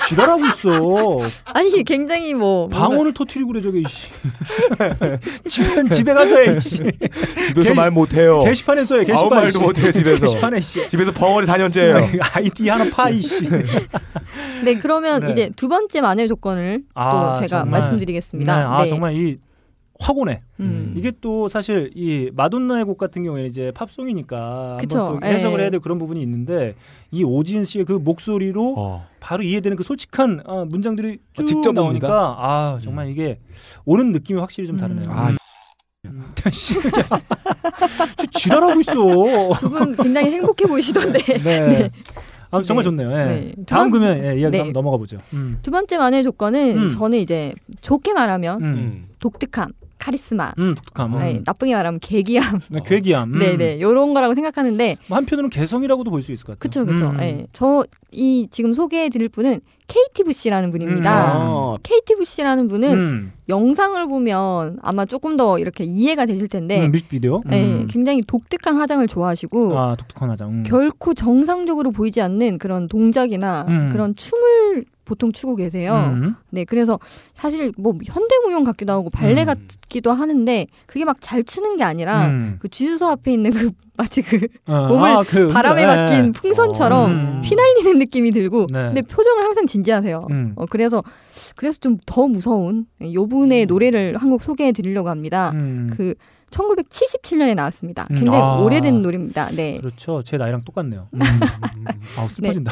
[0.08, 1.20] 지랄하고 있어.
[1.54, 4.08] 아니 굉장히 뭐 방언을 터트리고 그래 저게 이씨.
[5.48, 6.78] 지랄 집에 가서 해 이씨.
[7.48, 8.40] 집에서 게- 말 못해요.
[8.40, 9.02] 게시판에 써요.
[9.02, 10.26] 게시판 아무 말도 못해요 집에서.
[10.26, 10.88] 게시판에 씨.
[10.88, 12.20] 집에서 벙어리 4년째예요.
[12.34, 13.42] 아이디 하나 파 이 씨.
[14.64, 15.32] 네 그러면 네.
[15.32, 17.72] 이제 두 번째 마녀의 조건을 아, 또 제가 정말.
[17.72, 18.58] 말씀드리겠습니다.
[18.58, 19.38] 네, 아 정말 이
[20.00, 20.42] 확오네.
[20.62, 20.94] 음.
[20.96, 25.34] 이게 또 사실 이 마돈나의 곡 같은 경우에는 이제 팝송이니까 그쵸, 한번 또 예.
[25.34, 26.76] 해석을 해야 될 그런 부분이 있는데
[27.12, 29.08] 이 오지은 씨의 그 목소리로 어.
[29.20, 32.36] 바로 이해되는 그 솔직한 어, 문장들이 쭉 직접 나오니까 옵니다.
[32.40, 33.38] 아 정말 이게
[33.86, 35.04] 오는 느낌이 확실히 좀 다르네요.
[35.06, 35.12] 음.
[35.12, 35.30] 아,
[36.06, 36.26] 음.
[36.52, 36.76] 씨,
[38.16, 38.94] 저 지랄하고 있어.
[39.60, 41.20] 두 분 굉장히 행복해 보이시던데.
[41.44, 41.90] 네.
[42.52, 42.90] 아 정말 네.
[42.90, 43.12] 좋네요.
[43.12, 43.16] 예.
[43.26, 43.54] 네.
[43.68, 44.58] 다음 두 번- 그러면 예, 이야기 네.
[44.60, 45.18] 한번 넘어가 보죠.
[45.34, 45.60] 음.
[45.62, 46.90] 두 번째 마녀의 조건은 음.
[46.90, 48.66] 저는 이제 좋게 말하면 음.
[48.66, 49.08] 음.
[49.20, 51.14] 독특함, 카리스마, 음, 독특함.
[51.14, 51.20] 음.
[51.20, 53.34] 네, 나쁘게 말하면 개기함, 네, 괴기함.
[53.34, 53.40] 음.
[53.40, 56.86] 네네 요런 거라고 생각하는데 뭐 한편으로는 개성이라고도 볼 수 있을 것 같아요.
[56.86, 57.10] 그쵸 그쵸.
[57.12, 57.20] 음.
[57.22, 57.48] 예.
[57.54, 61.38] 저이 지금 소개해드릴 분은 케이티 부시라는 분입니다.
[61.38, 61.48] 음.
[61.50, 61.78] 어.
[61.82, 63.32] 케이티 부시라는 분은 음.
[63.50, 67.42] 영상을 보면 아마 조금 더 이렇게 이해가 되실 텐데 음, 뮤직비디오.
[67.52, 67.88] 예, 음.
[67.90, 70.50] 굉장히 독특한 화장을 좋아하시고 아 독특한 화장.
[70.50, 70.64] 음.
[70.66, 73.90] 결코 정상적으로 보이지 않는 그런 동작이나 음.
[73.92, 76.14] 그런 춤을 보통 추고 계세요.
[76.14, 76.36] 음.
[76.52, 77.00] 네, 그래서
[77.34, 79.46] 사실 뭐 현대무용 같기도 하고 발레 음.
[79.48, 82.58] 같기도 하는데 그게 막 잘 추는 게 아니라 음.
[82.60, 85.86] 그 주유소 앞에 있는 그 마치 그 어, 몸을 아, 그, 바람에 예.
[85.88, 87.42] 맡긴 풍선처럼 음.
[87.44, 88.86] 휘날리는 느낌이 들고 네.
[88.86, 90.20] 근데 표정을 항상 진지하세요.
[90.30, 90.54] 음.
[90.56, 91.04] 어, 그래서
[91.56, 95.52] 그래서 좀 더 무서운 요 분의 노래를 한 곡 소개해 드리려고 합니다.
[95.56, 95.90] 음.
[95.98, 96.14] 그
[96.50, 98.08] 1977년에 나왔습니다.
[98.12, 98.56] 음, 굉장히 아.
[98.58, 99.50] 오래된 노래입니다.
[99.52, 99.78] 네.
[99.80, 100.22] 그렇죠.
[100.24, 101.08] 제 나이랑 똑같네요.
[101.14, 101.20] 음.
[102.18, 102.28] 아 네.
[102.28, 102.72] 슬퍼진다.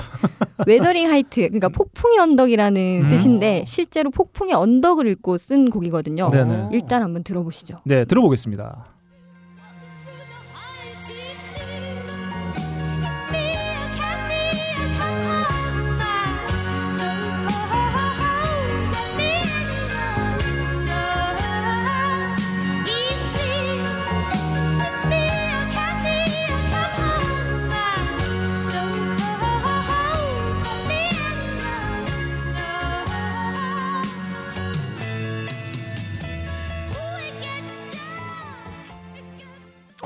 [0.65, 3.09] Wuthering Heights 그러니까 폭풍의 언덕이라는 음.
[3.09, 6.29] 뜻인데 실제로 폭풍의 언덕을 읽고 쓴 곡이거든요.
[6.31, 6.69] 네네.
[6.73, 7.81] 일단 한번 들어보시죠.
[7.85, 8.96] 네 들어보겠습니다.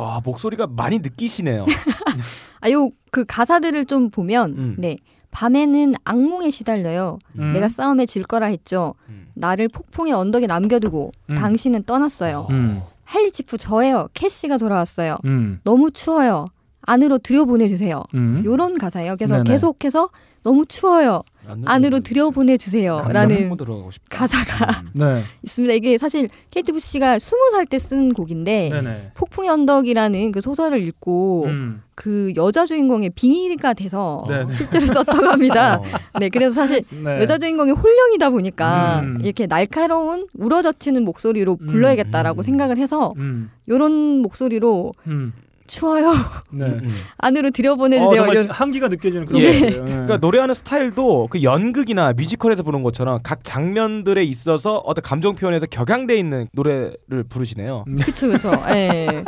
[0.03, 1.65] 아 목소리가 많이 느끼시네요.
[2.61, 4.75] 아, 요 그 가사들을 좀 보면 음.
[4.79, 4.97] 네.
[5.31, 7.19] 밤에는 악몽에 시달려요.
[7.37, 7.53] 음.
[7.53, 8.95] 내가 싸움에 질 거라 했죠.
[9.09, 9.27] 음.
[9.35, 11.35] 나를 폭풍의 언덕에 남겨두고 음.
[11.35, 12.47] 당신은 떠났어요.
[12.49, 12.81] 음.
[13.03, 14.07] 할리 지프 저예요.
[14.13, 15.17] 캐시가 돌아왔어요.
[15.25, 15.59] 음.
[15.63, 16.47] 너무 추워요.
[16.91, 18.03] 안으로 들여보내주세요.
[18.15, 18.41] 음.
[18.45, 19.15] 요런 가사예요.
[19.17, 19.49] 그래서 네네.
[19.49, 20.09] 계속해서
[20.43, 21.21] 너무 추워요.
[21.65, 24.17] 안으로 들여보내주세요 라는 들어가고 싶다.
[24.17, 24.89] 가사가 음.
[24.93, 25.23] 네.
[25.43, 25.73] 있습니다.
[25.73, 29.11] 이게 사실 케이트 부시가 스무 살 때 쓴 곡인데 네네.
[29.15, 31.81] 폭풍의 언덕이라는 그 소설을 읽고 음.
[31.95, 34.51] 그 여자 주인공의 빙의가 돼서 네네.
[34.53, 35.79] 실제로 썼다고 합니다.
[36.13, 36.19] 어.
[36.19, 37.19] 네, 그래서 사실 네.
[37.21, 39.19] 여자 주인공이 홀령이다 보니까 음.
[39.21, 41.65] 이렇게 날카로운 우러젖히는 목소리로 음.
[41.67, 42.43] 불러야겠다라고 음.
[42.43, 43.51] 생각을 해서 음.
[43.69, 45.33] 요런 목소리로 음.
[45.71, 46.13] 추워요.
[46.51, 46.65] 네.
[46.65, 46.95] 음, 음.
[47.17, 48.25] 안으로 어, 들여보내주세요.
[48.25, 49.53] 이런 한기가 느껴지는 그런 예.
[49.53, 49.83] 곡이에요.
[49.85, 49.91] 네.
[49.91, 56.17] 그러니까 노래하는 스타일도 그 연극이나 뮤지컬에서 부른 것처럼 각 장면들에 있어서 어떤 감정 표현에서 격양돼
[56.19, 57.85] 있는 노래를 부르시네요.
[58.03, 58.51] 그쵸 그쵸.
[58.75, 59.23] 예.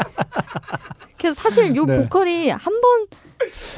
[1.18, 1.98] 그래서 사실 요 네.
[1.98, 3.08] 보컬이 한번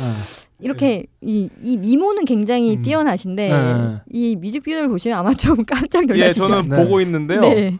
[0.02, 0.24] 아.
[0.60, 2.82] 이렇게 이, 이 미모는 굉장히 음.
[2.82, 3.98] 뛰어나신데 네.
[4.10, 6.48] 이 뮤직비디오를 보시면 아마 좀 깜짝 예, 놀라시죠.
[6.48, 6.84] 저는 네.
[6.84, 7.42] 보고 있는데요.
[7.42, 7.78] 네.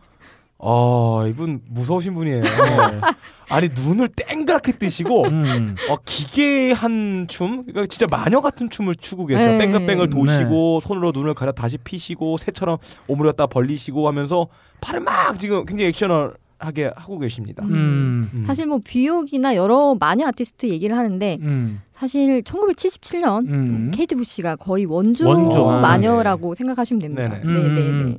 [0.58, 2.42] 어, 이분 무서우신 분이에요.
[3.50, 5.76] 아니 눈을 땡그랗게 뜨시고 음.
[5.90, 9.52] 어, 기괴한 춤, 그러니까 진짜 마녀 같은 춤을 추고 계세요.
[9.52, 9.58] 네.
[9.60, 14.48] 뺑글뺑글 도시고 손으로 눈을 가려 다시 피시고 새처럼 오므렸다 벌리시고 하면서
[14.82, 17.64] 팔을 막 지금 굉장히 액션을 하게 하고 계십니다.
[17.66, 18.32] 음.
[18.34, 18.44] 음.
[18.44, 21.82] 사실 뭐 뷔욕이나 여러 마녀 아티스트 얘기를 하는데 음.
[21.92, 23.92] 사실 1977년 음.
[23.94, 27.40] 케이트 부시가 거의 원조, 원조, 아, 마녀라고 생각하시면 됩니다.
[27.44, 27.44] 네네.
[27.44, 28.10] 네, 네, 음.
[28.10, 28.18] 네.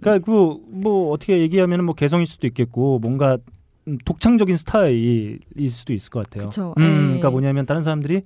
[0.00, 3.38] 그러니까 그뭐 어떻게 얘기하면 뭐 개성일 수도 있겠고 뭔가
[3.88, 6.46] 음, 독창적인 스타일일 수도 있을 것 같아요.
[6.48, 6.74] 그쵸.
[6.78, 6.86] 음, 예.
[7.06, 8.22] 그러니까 뭐냐면 다른 사람들이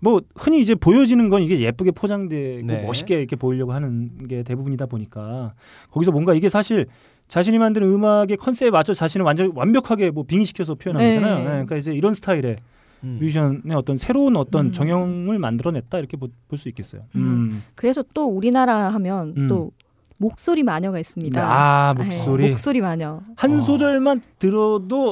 [0.00, 2.82] 뭐 흔히 이제 보여지는 건 이게 예쁘게 포장되고 네.
[2.82, 5.54] 멋있게 이렇게 보이려고 하는 게 대부분이다 보니까
[5.90, 6.86] 거기서 뭔가 이게 사실
[7.28, 11.14] 자신이 만든 음악의 컨셉에 맞춰 자신을 완전 완벽하게 뭐 빙의시켜서 표현한 네.
[11.14, 11.38] 거잖아요.
[11.38, 12.56] 네, 그러니까 이제 이런 스타일의
[13.04, 13.18] 음.
[13.20, 14.72] 뮤지션의 어떤 새로운 어떤 음.
[14.72, 17.02] 정형을 만들어냈다 이렇게 볼 수 있겠어요.
[17.14, 17.20] 음.
[17.20, 17.62] 음.
[17.74, 19.48] 그래서 또 우리나라 하면 음.
[19.48, 19.70] 또
[20.18, 21.40] 목소리 마녀가 있습니다.
[21.42, 23.20] 아 네, 목소리 목소리 마녀.
[23.36, 23.60] 한 어.
[23.60, 25.10] 소절만 들어도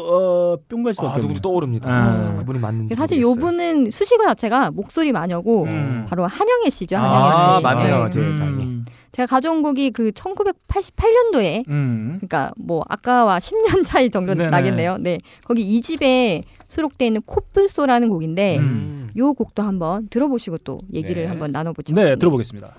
[0.55, 1.43] 어, 뿅갈 수밖에 아, 누군지.
[1.43, 1.91] 떠오릅니다.
[1.91, 2.37] 아.
[2.37, 2.95] 그분이 맞는지.
[2.95, 3.47] 사실 모르겠어요.
[3.47, 6.07] 요분은 수식어 자체가 목소리 마녀고 음.
[6.09, 6.97] 바로 한영애 씨죠.
[6.97, 7.63] 한영애 아, 씨.
[7.63, 8.05] 맞네요.
[8.05, 8.11] 네.
[8.11, 8.63] 제 세상에.
[8.65, 8.85] 음.
[9.11, 12.17] 제가 가져온 곡이 그 1988년도에 음.
[12.19, 14.51] 그러니까 뭐 아까와 10년 차이 정도 네네.
[14.51, 14.99] 나겠네요.
[14.99, 15.19] 네.
[15.45, 18.67] 거기 이 집에 수록돼 있는 코뿔소라는 곡인데 음.
[18.67, 19.11] 음.
[19.17, 21.29] 요 곡도 한번 들어보시고 또 얘기를 네.
[21.29, 21.95] 한번 나눠보죠.
[21.95, 22.75] 네, 들어보겠습니다.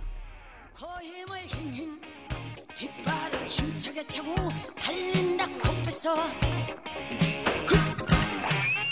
[0.77, 1.14] 힘힘
[2.75, 4.35] 뒷발을 힘차게 차고
[4.79, 6.13] 달린다 코빼서.
[6.15, 6.35] 훗!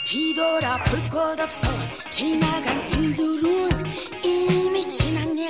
[0.08, 1.68] 뒤돌아 볼 것 없어.
[2.10, 3.70] 지나간 일들은
[4.24, 5.50] 이미 지난 일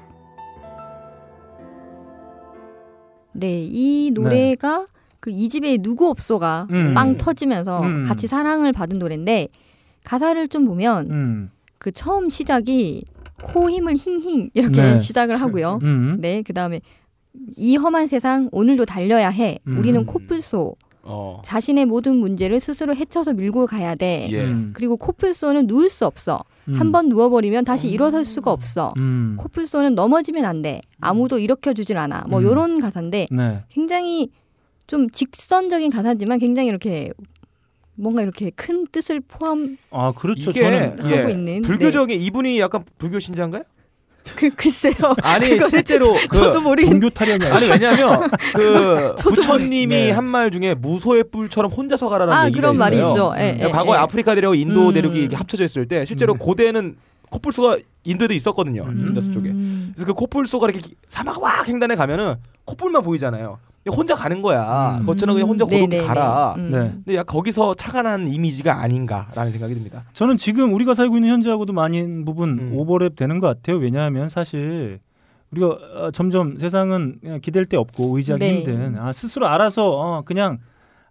[3.33, 4.85] 네, 이 노래가
[5.19, 6.93] 그이 집에 누구 없소가 음.
[6.93, 8.05] 빵 터지면서 음.
[8.07, 9.47] 같이 사랑을 받은 노래인데
[10.03, 11.51] 가사를 좀 보면 음.
[11.77, 13.03] 그 처음 시작이
[13.43, 14.99] 코 힘을 힝힝 이렇게 네.
[14.99, 15.79] 시작을 하고요.
[15.83, 16.17] 음.
[16.19, 16.81] 네, 그 다음에
[17.55, 19.59] 이 험한 세상 오늘도 달려야 해.
[19.67, 19.77] 음.
[19.77, 20.75] 우리는 코뿔소.
[21.03, 21.41] 어.
[21.43, 24.27] 자신의 모든 문제를 스스로 헤쳐서 밀고 가야 돼.
[24.31, 24.43] 예.
[24.43, 24.71] 음.
[24.73, 26.43] 그리고 코뿔소는 누울 수 없어.
[26.67, 26.73] 음.
[26.73, 28.93] 한번 누워버리면 다시 일어설 수가 없어.
[28.97, 29.35] 음.
[29.39, 30.81] 코뿔소는 넘어지면 안 돼.
[30.99, 32.25] 아무도 일으켜 주질 않아.
[32.29, 32.45] 뭐 음.
[32.45, 33.63] 요런 가사인데 네.
[33.69, 34.29] 굉장히
[34.87, 37.11] 좀 직선적인 가사지만 굉장히 이렇게
[37.95, 40.51] 뭔가 이렇게 큰 뜻을 포함 아 그렇죠.
[40.51, 43.63] 이게 저는 하고 예, 있는 불교적인 이분이 약간 불교 신자인가요?
[44.35, 44.93] 그 글쎄요.
[45.23, 46.89] 아니 실제로 그 저도 모르겠.
[46.89, 50.11] 종교 타령이 아니 왜냐면 그 부처님이 네.
[50.11, 53.09] 한말 중에 무소의 뿔처럼 혼자서 가라라는 아 얘기가 그런 말이 있어요.
[53.09, 53.33] 있죠.
[53.37, 53.57] 예, 음.
[53.61, 54.01] 예, 과거에 예.
[54.01, 54.93] 아프리카 대륙과 인도 음.
[54.93, 56.37] 대륙이 합쳐져 있을 때 실제로 음.
[56.37, 56.95] 고대는
[57.31, 58.83] 코뿔소가 인도에도 있었거든요.
[58.83, 59.07] 음.
[59.07, 59.49] 인더스 쪽에.
[59.49, 59.91] 음.
[59.95, 63.57] 그래서 그 코뿔소가 이렇게 사막 와 횡단에 가면은 코뿔만 보이잖아요.
[63.89, 64.97] 혼자 가는 거야.
[64.99, 65.05] 음.
[65.05, 66.53] 거처는 그냥 혼자 네, 고독히 네, 가라.
[66.57, 66.63] 네.
[66.63, 66.71] 음.
[66.71, 66.77] 네.
[67.03, 70.03] 근데 약 거기서 착안한 이미지가 아닌가라는 생각이 듭니다.
[70.13, 72.77] 저는 지금 우리가 살고 있는 현재하고도 많은 부분 음.
[72.77, 73.77] 오버랩 되는 것 같아요.
[73.77, 74.99] 왜냐하면 사실
[75.51, 78.55] 우리가 어, 점점 세상은 그냥 기댈 데 없고 의지하기 네.
[78.55, 80.59] 힘든 아, 스스로 알아서 어, 그냥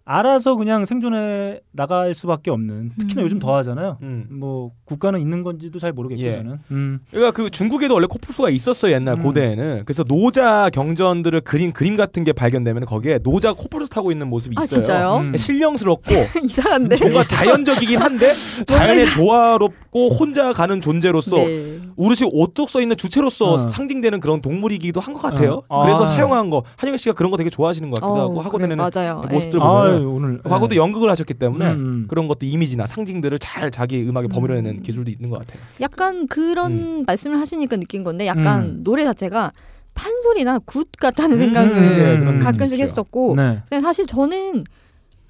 [0.03, 3.23] 알아서 그냥 생존해 나갈 수밖에 없는 특히나 음.
[3.25, 3.97] 요즘 더 하잖아요.
[4.01, 4.25] 음.
[4.31, 6.33] 뭐 국가는 있는 건지도 잘 모르겠고 예.
[6.33, 6.57] 저는.
[6.71, 6.99] 음.
[7.11, 9.23] 그러니까 그 중국에도 원래 코뿔소가 있었어요 옛날 음.
[9.23, 14.55] 고대에는 그래서 노자 경전들을 그린 그림 같은 게 발견되면 거기에 노자 코뿔소 타고 있는 모습이
[14.57, 14.77] 아 있어요.
[14.83, 15.17] 진짜요?
[15.17, 15.37] 음.
[15.37, 16.95] 실령스럽고 이상한데.
[17.01, 18.31] 뭔가 자연적이긴 한데
[18.65, 21.79] 자연의 조화롭고 혼자 가는 존재로서 네.
[21.95, 23.57] 우르시 옷도 써 있는 주체로서 어.
[23.57, 25.61] 상징되는 그런 동물이기도 한 것 같아요.
[25.67, 25.83] 어.
[25.83, 26.07] 그래서 아.
[26.07, 28.77] 차용한 거 한영애 씨가 그런 거 되게 좋아하시는 것 같기도 어, 하고 하고 그래, 다니는
[28.93, 29.23] 맞아요.
[29.29, 29.63] 모습들 예.
[29.63, 30.79] 보면은 아유, 오늘 과거도 예.
[30.79, 32.05] 연극을 하셨기 때문에 음.
[32.07, 34.81] 그런 것도 이미지나 상징들을 잘 자기 음악에 버무려내는 음.
[34.81, 35.61] 기술도 있는 것 같아요.
[35.81, 38.83] 약간 그런 말씀을 하시니까 느낀 건데 약간 음.
[38.83, 39.51] 노래 자체가
[39.93, 42.83] 판소리나 굿 같다는 생각을 음, 네, 가끔씩 있죠.
[42.83, 43.61] 했었고 네.
[43.81, 44.63] 사실 저는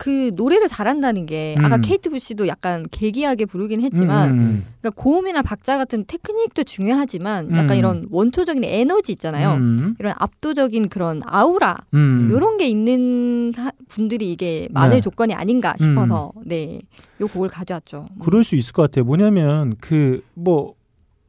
[0.01, 1.81] 그 노래를 잘한다는 게 아까 음.
[1.81, 4.65] 케이트 부시도 약간 괴기하게 부르긴 했지만 음.
[4.81, 7.75] 그러니까 고음이나 박자 같은 테크닉도 중요하지만 약간 음.
[7.75, 9.53] 이런 원초적인 에너지 있잖아요.
[9.53, 9.95] 음.
[9.99, 12.29] 이런 압도적인 그런 아우라 음.
[12.31, 15.01] 요런 게 있는 사- 분들이 이게 마녀 네.
[15.01, 16.79] 조건이 아닌가 싶어서 네.
[17.21, 18.07] 요 곡을 가져왔죠.
[18.19, 19.05] 그럴 수 있을 것 같아요.
[19.05, 20.73] 뭐냐면 그 뭐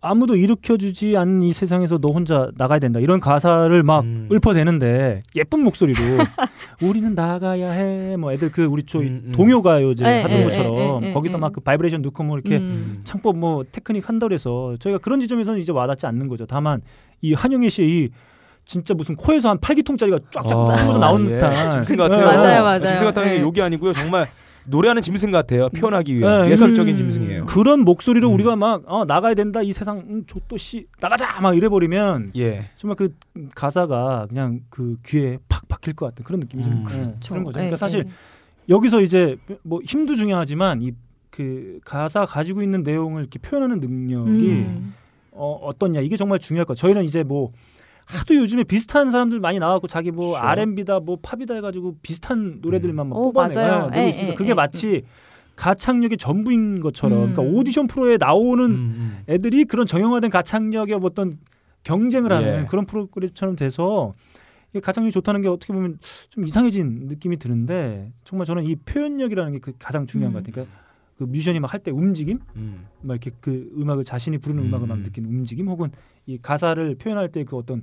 [0.03, 4.29] 아무도 일으켜주지 않는 이 세상에서 너 혼자 나가야 된다 이런 가사를 막 음.
[4.33, 5.99] 읊어대는데 예쁜 목소리로
[6.83, 8.17] 우리는 나가야 해.
[8.17, 9.33] 뭐 애들 그 우리 저 음, 음.
[9.33, 11.41] 동요가요제 에, 하던 에, 것처럼 에, 에, 거기다 에.
[11.41, 13.01] 막그 바이브레이션 넣고 뭐 이렇게 음.
[13.05, 16.47] 창법 뭐 테크닉 그래서 저희가 그런 지점에서는 이제 와닿지 않는 거죠.
[16.47, 16.83] 다만
[17.21, 18.09] 이 한영애 씨의 이
[18.65, 21.33] 진짜 무슨 코에서 한 8기통짜리가 쫙쫙 아, 나오는 예.
[21.35, 22.25] 듯한 짐승 같아요.
[22.25, 22.87] 맞아요, 맞아요.
[22.87, 23.41] 짐승 같다는 게 네.
[23.43, 23.93] 욕이 아니고요.
[23.93, 24.29] 정말
[24.67, 25.69] 노래하는 짐승 같아요.
[25.71, 26.99] 표현하기 위한 네, 예술적인 음.
[26.99, 27.47] 짐승이에요.
[27.47, 28.35] 그런 목소리로 음.
[28.35, 32.71] 우리가 막 어, 나가야 된다 이 세상 음, 족도 씨 나가자 막 이래 버리면 예.
[32.77, 33.11] 정말 그
[33.55, 36.85] 가사가 그냥 그 귀에 팍 박힐 것 같은 그런 느낌이 좀 음.
[36.89, 37.15] 예.
[37.29, 37.59] 그런 거죠.
[37.59, 38.11] 예, 그러니까 사실 예.
[38.69, 40.93] 여기서 이제 뭐 힘도 중요하지만 이
[41.33, 44.95] 그 가사 가지고 있는 내용을 이렇게 표현하는 능력이 음.
[45.33, 46.77] 어, 어떻냐 이게 정말 중요할 것.
[46.77, 47.53] 저희는 이제 뭐
[48.07, 50.47] 하도 요즘에 비슷한 사람들 많이 나와고 자기 뭐 그렇죠.
[50.47, 53.97] R&B다 뭐 팝이다 해가지고 비슷한 노래들만 막 오, 뽑아내고.
[53.97, 55.03] 예, 있으니까 예, 그게 예, 마치
[55.57, 57.33] 가창력의 전부인 것처럼 음.
[57.35, 59.19] 그러니까 오디션 프로에 나오는 음, 음.
[59.29, 61.39] 애들이 그런 정형화된 가창력의 어떤
[61.85, 62.67] 경쟁을 하는 예.
[62.67, 64.15] 그런 프로그램처럼 돼서
[64.75, 65.99] 이 가창력이 좋다는 게 어떻게 보면
[66.31, 70.35] 좀 이상해진 느낌이 드는데 정말 저는 이 표현력이라는 게 그 가장 중요한 음.
[70.35, 70.53] 것 같아요.
[70.67, 70.82] 그러니까
[71.17, 72.87] 그 뮤지션이 막 할 때 움직임, 음.
[73.03, 74.69] 막 이렇게 그 음악을 자신이 부르는 음.
[74.69, 74.75] 음.
[74.75, 75.91] 악을 막 느끼는 움직임, 혹은
[76.27, 77.83] 이 가사를 표현할 때 그 어떤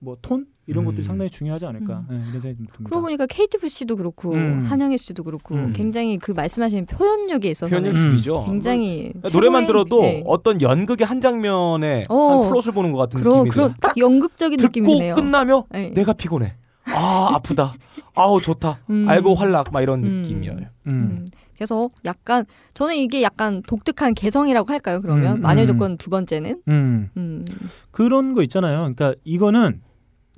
[0.00, 0.86] 뭐톤 이런 음.
[0.86, 2.06] 것들이 상당히 중요하지 않을까 음.
[2.08, 2.84] 네, 이런 생각이 좀 듭니다.
[2.84, 4.62] 그러고 보니까 케이트 부시도 그렇고 음.
[4.64, 5.72] 한영애 씨도 그렇고 음.
[5.74, 8.46] 굉장히 그 말씀하신 표현력에 있어서는 표현력 음.
[8.46, 10.22] 굉장히 뭐, 노래만 들어도 네.
[10.24, 12.42] 어떤 연극의 한 장면에 어.
[12.42, 13.74] 한 플롯을 보는 것 같은 그런 느낌이 들어요.
[13.80, 15.14] 딱 연극적인 듣고 느낌이네요.
[15.14, 15.90] 끝나며 네.
[15.90, 16.54] 내가 피곤해.
[16.84, 17.74] 아 아프다.
[18.14, 18.78] 아우 좋다.
[18.90, 19.08] 음.
[19.08, 20.22] 알고 활락 막 이런 음.
[20.22, 20.56] 느낌이에요.
[21.58, 25.00] 그래서 약간 저는 이게 약간 독특한 개성이라고 할까요?
[25.02, 25.66] 그러면 음, 마녀 음.
[25.66, 27.10] 조건 두 번째는 음.
[27.16, 27.44] 음.
[27.90, 28.78] 그런 거 있잖아요.
[28.78, 29.82] 그러니까 이거는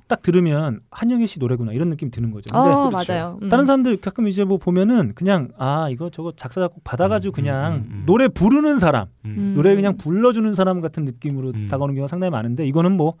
[0.07, 2.49] 딱 들으면 한영애 씨 노래구나 이런 느낌이 드는 거죠.
[2.51, 3.13] 근데 어 그렇죠.
[3.13, 3.39] 맞아요.
[3.43, 3.49] 음.
[3.49, 7.73] 다른 사람들 가끔 이제 뭐 보면은 그냥 아 이거 저거 작사 작곡 받아가지고 음, 그냥
[7.73, 8.03] 음, 음, 음.
[8.07, 9.53] 노래 부르는 사람 음.
[9.55, 11.67] 노래 그냥 불러주는 사람 같은 느낌으로 음.
[11.69, 13.13] 다가오는 경우가 상당히 많은데 이거는 뭐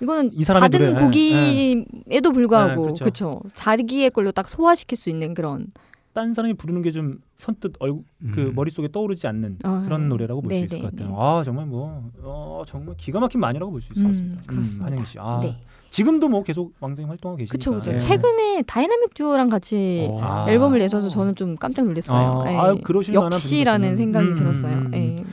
[0.00, 3.04] 이거는 이 사람의 받은 노래, 곡임에도 불구하고 네, 그렇죠.
[3.04, 3.40] 그렇죠.
[3.54, 5.66] 자기의 걸로 딱 소화시킬 수 있는 그런
[6.14, 8.52] 딴 사람이 부르는 게 좀 선뜻 얼굴 그 음.
[8.56, 11.08] 머릿속에 떠오르지 않는 어, 그런 노래라고 볼수 네, 있을 네, 것 같아요.
[11.10, 11.14] 네.
[11.16, 14.42] 아 정말 뭐 어, 정말 기가 막힌 마녀라고 볼 수 있을 것 음, 같습니다.
[14.46, 14.86] 그렇습니다.
[14.86, 15.18] 한영희 씨.
[15.20, 15.56] 아, 네.
[15.90, 17.52] 지금도 뭐 계속 왕성히 활동하고 계시니까.
[17.52, 17.92] 그쵸 그쵸.
[17.92, 17.98] 예.
[17.98, 20.18] 최근에 다이나믹 듀오랑 같이 어.
[20.20, 20.46] 아.
[20.50, 22.44] 앨범을 내셔서 저는 좀 깜짝 놀랐어요.
[22.46, 22.80] 아, 예.
[22.80, 23.96] 그러실 만한 역시라는.
[23.96, 24.72] 생각이 음, 들었어요.
[24.74, 24.94] 음, 음.
[24.94, 25.24] 예.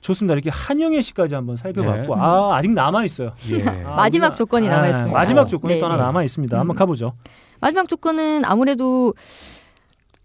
[0.00, 0.34] 좋습니다.
[0.34, 2.20] 이렇게 한영애 씨까지 한번 살펴봤고 네.
[2.20, 3.32] 아 아직 남아 있어요.
[3.50, 3.62] 예.
[3.86, 5.18] 아, 마지막 우리가- 조건이 남아 있습니다.
[5.18, 6.02] 마지막 조건이 네, 또 하나 네.
[6.02, 6.58] 남아 있습니다.
[6.58, 6.78] 한번 음.
[6.78, 7.14] 가보죠.
[7.60, 9.12] 마지막 조건은 아무래도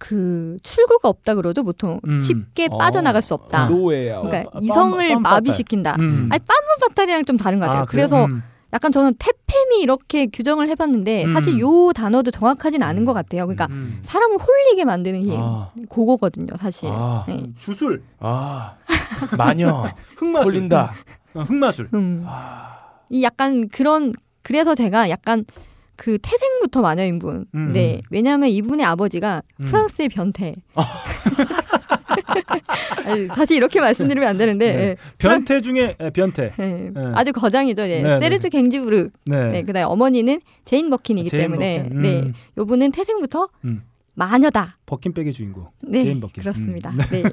[0.01, 2.19] 그 출구가 없다 그러죠 보통 음.
[2.21, 2.77] 쉽게 어.
[2.79, 3.67] 빠져나갈 수 없다.
[3.67, 4.21] 노예야.
[4.21, 5.95] 그러니까 어, 이성을 빰- 빰- 마비시킨다.
[5.99, 6.27] 음.
[6.31, 7.83] 아니 팜 파탈이랑 좀 다른 것 같아요.
[7.83, 7.85] 아?
[7.85, 8.41] 그래서 음.
[8.73, 11.33] 약간 저는 태팸이 이렇게 규정을 해봤는데 음.
[11.33, 13.05] 사실 요 단어도 정확하진 않은 음.
[13.05, 13.45] 것 같아요.
[13.45, 13.99] 그러니까 음.
[14.01, 15.69] 사람을 홀리게 만드는 힘 아.
[15.87, 16.89] 그거거든요, 사실.
[16.91, 17.23] 아.
[17.27, 17.43] 네.
[17.59, 18.77] 주술, 아
[19.37, 19.85] 마녀
[20.17, 20.93] 흑마술, 홀린다.
[21.35, 21.89] 어, 흑마술.
[21.93, 22.23] 음.
[22.27, 22.77] 아.
[23.09, 25.45] 이 약간 그런 그래서 제가 약간
[25.95, 27.45] 그 태생부터 마녀인 분.
[27.53, 27.71] 음.
[27.73, 28.01] 네.
[28.09, 29.65] 왜냐하면 이분의 아버지가 음.
[29.65, 30.55] 프랑스의 변태.
[33.05, 34.81] 아니, 사실 이렇게 말씀드리면 안 되는데 네.
[34.81, 34.95] 예.
[35.17, 36.53] 변태 중에 예, 변태.
[36.57, 36.65] 예.
[36.65, 36.91] 네.
[37.13, 37.83] 아주 거장이죠.
[37.83, 38.01] 예.
[38.01, 39.09] 네, 세르주 갱스부르.
[39.25, 39.51] 네.
[39.51, 39.61] 네.
[39.63, 41.97] 그다음에 어머니는 제인 버킨이기 제인 때문에 버킨.
[41.97, 42.01] 음.
[42.01, 42.27] 네.
[42.57, 43.83] 요분은 태생부터 음.
[44.13, 44.77] 마녀다.
[44.85, 45.67] 버킨백의 주인공.
[45.81, 46.03] 네.
[46.03, 46.41] 제인 버킨.
[46.41, 46.91] 그렇습니다.
[46.91, 46.97] 음.
[47.11, 47.23] 네.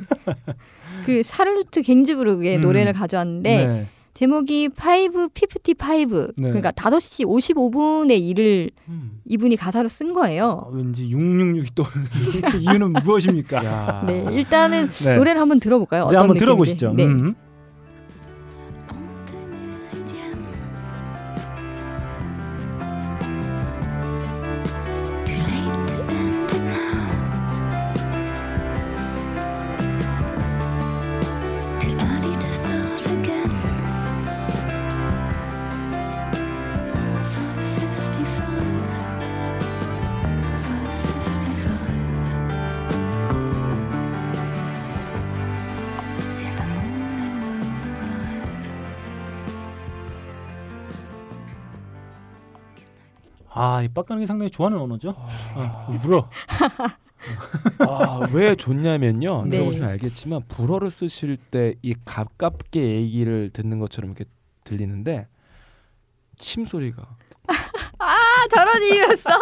[1.07, 2.62] 그 샤를로트 갱스부르의 음.
[2.62, 3.88] 노래를 가져왔는데 네.
[4.19, 6.49] 제목이 555 네.
[6.49, 9.21] 그러니까 5시 55분의 일을 음.
[9.25, 10.69] 이분이 가사로 쓴 아, 거예요.
[10.73, 11.71] 왠지 666이
[12.51, 13.65] 또 이유는 무엇입니까?
[13.65, 14.03] 야.
[14.09, 15.17] 네, 일단은 네.
[15.17, 16.03] 노래를 한번 들어볼까요?
[16.03, 16.41] 어떤 한번 느낌인지.
[16.41, 16.95] 들어보시죠.
[16.95, 17.05] 네.
[17.05, 17.37] 음.
[53.61, 55.14] 아, 이 빡가는 게 상당히 좋아하는 언어죠.
[55.57, 56.29] 아, 울어.
[57.81, 59.44] 아, 왜 좋냐면요.
[59.44, 59.51] 네.
[59.51, 64.25] 들어보시면 알겠지만 불어를 쓰실 때 이 가깝게 얘기를 듣는 것처럼 이렇게
[64.64, 65.27] 들리는데
[66.38, 67.03] 침 소리가
[67.99, 68.14] 아
[68.55, 69.31] 저런 이유였어?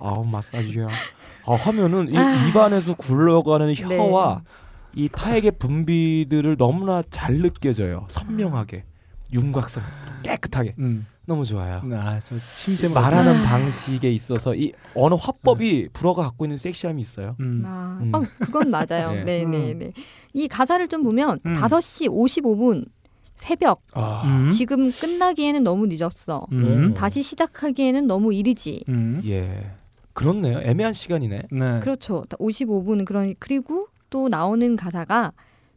[0.00, 0.86] 아우 마사지야.
[1.46, 4.42] 아 하면은 이 입안에서 굴러가는 혀와
[4.94, 8.06] 이 타액의 분비들을 너무나 잘 느껴져요.
[8.10, 8.84] 선명하게
[9.32, 9.82] 윤곽선
[10.22, 11.06] 깨끗하게 음.
[11.26, 11.82] 너무 좋아요.
[11.92, 17.36] 아, 저 침샘 말하는 방식에 있어서 이 언어 화법이 불어가 갖고 있는 섹시함이 있어요.
[17.40, 17.62] 음.
[17.66, 18.10] 아, 음.
[18.14, 19.12] 어, 그건 맞아요.
[19.24, 19.44] 네.
[19.44, 19.92] 네, 네, 네.
[20.32, 21.52] 이 가사를 좀 보면 음.
[21.52, 22.86] 5시 55분
[23.36, 24.50] 새벽 아, 음.
[24.50, 26.46] 지금 끝나기에는 너무 늦었어.
[26.52, 26.94] 음.
[26.94, 28.84] 다시 시작하기에는 너무 이르지.
[28.88, 29.20] 음.
[29.26, 29.70] 예,
[30.14, 30.60] 그렇네요.
[30.62, 31.42] 애매한 시간이네.
[31.52, 31.80] 네.
[31.80, 32.24] 그렇죠.
[32.30, 35.32] 55분 그러니 그리고 또 나오는 가사가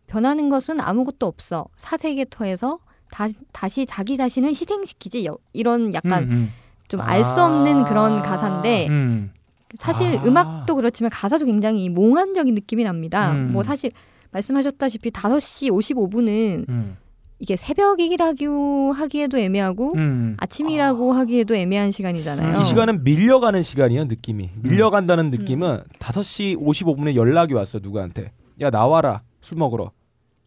[0.08, 1.68] 변하는 것은 아무것도 없어.
[1.76, 2.80] 사색의 터에서
[3.12, 5.26] 다, 다시 자기 자신을 희생시키지.
[5.26, 6.52] 여- 이런 약간 음,
[6.88, 7.84] 좀알 수 없는 아.
[7.86, 8.92] 그런 가사인데 음.
[8.92, 9.32] 음.
[9.76, 10.24] 사실 아.
[10.26, 13.32] 음악도 그렇지만 가사도 굉장히 몽환적인 느낌이 납니다.
[13.34, 13.52] 음.
[13.52, 13.92] 뭐 사실
[14.32, 16.98] 말씀하셨다시피 5시 55분은 음.
[17.40, 20.38] 이게 새벽이라고 하기에도 애매하고 음.
[20.40, 22.58] 아침이라고 하기에도 애매한 시간이잖아요.
[22.58, 22.62] 어.
[22.62, 24.52] 이 시간은 밀려가는 시간이에요, 느낌이.
[24.62, 28.32] 밀려간다는 느낌은 5시 55분에 연락이 왔어, 누구한테.
[28.62, 29.22] 야, 나와라.
[29.42, 29.92] 술 먹으러.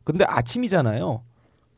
[0.04, 1.22] 근데 아침이잖아요.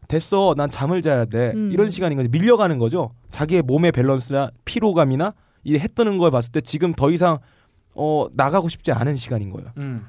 [0.09, 0.55] 됐어.
[0.57, 1.53] 난 잠을 자야 돼.
[1.55, 1.71] 음.
[1.73, 2.29] 이런 시간인 거죠.
[2.31, 3.11] 밀려가는 거죠.
[3.31, 7.39] 자기의 몸의 밸런스나 피로감이나 이 해 뜨는 걸 봤을 때 지금 더 이상
[7.95, 9.71] 어, 나가고 싶지 않은 시간인 거예요.
[9.79, 10.07] 음.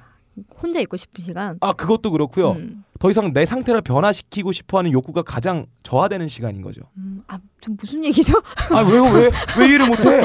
[0.61, 1.57] 혼자 있고 싶은 시간.
[1.61, 2.51] 아, 그것도 그렇고요.
[2.51, 2.83] 음.
[2.99, 6.81] 더 이상 내 상태를 변화시키고 싶어 하는 욕구가 가장 저하되는 시간인 거죠.
[6.97, 8.33] 음, 아, 좀 무슨 얘기죠?
[8.71, 10.21] 아, 왜, 왜, 왜 이해를 못해?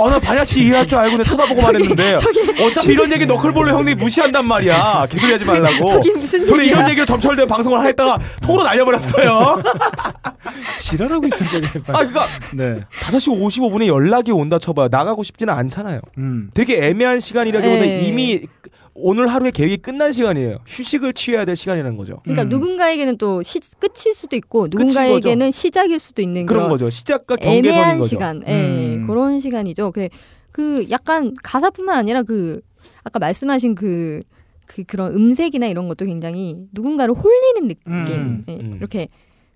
[0.00, 2.16] 아, 나 반야씨 이해할 줄 알고 내 쳐다보고만 했는데.
[2.62, 5.06] 어차피 이런 얘기 너클볼로 형님 무시한단 말이야.
[5.10, 5.86] 개소리 하지 말라고.
[6.02, 6.76] 저게 무슨 저는 얘기야?
[6.78, 9.62] 이런 얘기로 점철된 방송을 하다가 통으로 날려버렸어요.
[10.78, 11.66] 지랄하고 저게.
[11.88, 12.80] 아, 그니까, 네.
[13.10, 14.88] 5시 55분에 연락이 온다 쳐봐요.
[14.90, 16.00] 나가고 싶지는 않잖아요.
[16.18, 16.50] 음.
[16.54, 18.02] 되게 애매한 시간이라기보다 네.
[18.02, 18.46] 이미
[19.00, 20.58] 오늘 하루의 계획이 끝난 시간이에요.
[20.66, 22.20] 휴식을 취해야 될 시간이라는 거죠.
[22.24, 22.48] 그러니까 음.
[22.48, 24.68] 누군가에게는 또 시, 끝일 수도 있고.
[24.68, 26.90] 누군가에게는 시작일 수도 있는 그런 그런 거죠.
[26.90, 28.08] 시작과 경계선인 애매한 거죠.
[28.08, 29.06] 시간, 예, 음.
[29.06, 29.92] 그런 시간이죠.
[29.92, 30.08] 그래,
[30.50, 32.60] 그 약간 가사뿐만 아니라 그
[33.04, 34.22] 아까 말씀하신 그,
[34.66, 38.76] 그 그런 음색이나 이런 것도 굉장히 누군가를 홀리는 느낌, 음, 예, 음.
[38.78, 39.08] 이렇게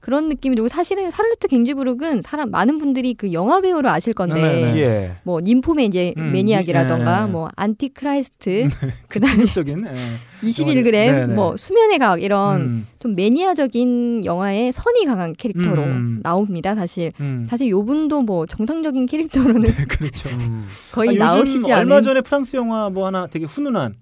[0.03, 4.73] 그런 느낌이 들고 사실은 샤를로트 갱스부르는 사람 많은 분들이 그 영화 배우로 아실 건데 네,
[4.73, 4.81] 네.
[4.81, 5.17] 예.
[5.23, 7.33] 뭐 님포의 이제 음, 매니악이라던가 네.
[7.33, 8.69] 뭐 안티크라이스트
[9.09, 10.19] 그다음에 적인 예.
[10.45, 11.33] 21g 네, 네.
[11.33, 12.87] 뭐 수면의 과학 이런 음.
[12.99, 16.21] 좀 매니아적인 영화에 선이 강한 캐릭터로 음.
[16.25, 16.75] 나옵니다.
[16.75, 17.47] 사실 음.
[17.49, 20.29] 사실 요 분도 뭐 정상적인 캐릭터로는 그렇죠.
[20.31, 20.67] 음.
[20.91, 23.95] 거의 아, 나오시지 얼마 않은 전에 프랑스 영화 뭐 하나 되게 훈훈한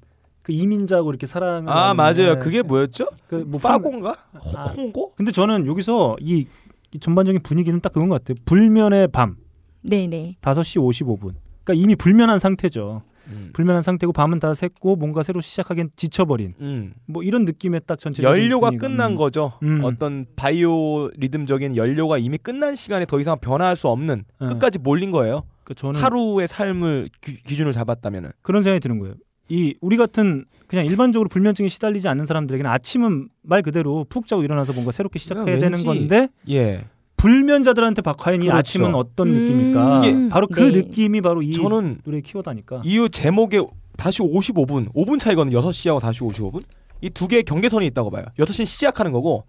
[0.42, 1.68] 그 이민자고 이렇게 사랑.
[1.68, 2.38] 아, 맞아요.
[2.38, 3.06] 그게 뭐였죠?
[3.28, 4.16] 그뭐 파고인가?
[4.56, 4.62] 아.
[4.76, 5.12] 홍고?
[5.14, 6.46] 근데 저는 여기서 이,
[6.92, 8.42] 이 전반적인 분위기는 딱 그런 것 같아요.
[8.44, 9.36] 불면의 밤
[9.82, 11.34] 네네 5시 55분.
[11.64, 13.02] 그러니까 이미 불면한 상태죠.
[13.28, 13.50] 음.
[13.52, 16.94] 불면한 상태고 밤은 다 샜고 뭔가 새로 시작하기엔 지쳐버린 음.
[17.06, 19.52] 뭐 이런 느낌의 딱 전체 연료가 끝난 거죠.
[19.62, 19.82] 음.
[19.84, 24.46] 어떤 바이오 리듬적인 연료가 이미 끝난 시간에 더 이상 변화할 수 없는 네.
[24.48, 25.44] 끝까지 몰린 거예요.
[25.64, 28.30] 그 저는 하루의 삶을 기, 기준을 잡았다면은.
[28.42, 29.14] 그런 생각이 드는 거예요.
[29.50, 34.72] 이 우리 같은 그냥 일반적으로 불면증에 시달리지 않는 사람들에게는 아침은 말 그대로 푹 자고 일어나서
[34.72, 36.84] 뭔가 새롭게 시작해야 왠지- 되는 건데 예.
[37.16, 38.56] 불면자들한테 바- 과연 이 그렇죠.
[38.58, 39.34] 아침은 어떤 음.
[39.34, 40.06] 느낌일까?
[40.06, 40.70] 이게- 바로 그 네.
[40.80, 42.82] 느낌이 바로 이 저는 노래 키워다니까.
[42.84, 43.60] 이후 제목에
[43.96, 45.60] 다시 55분, 5분 차이거든요.
[45.60, 46.62] 6시하고 다시 55분.
[47.02, 48.24] 이 두 개의 경계선이 있다고 봐요.
[48.38, 49.44] 6시는 시작하는 거고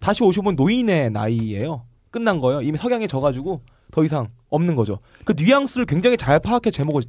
[0.00, 1.84] 다시 55분 노인의 나이예요.
[2.10, 2.62] 끝난 거예요.
[2.62, 3.60] 이미 석양에 져가지고
[3.92, 4.98] 더 이상 없는 거죠.
[5.24, 7.02] 그 뉘앙스를 굉장히 잘 파악해 제목을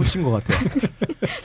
[0.00, 0.58] 붙인 것 같아요.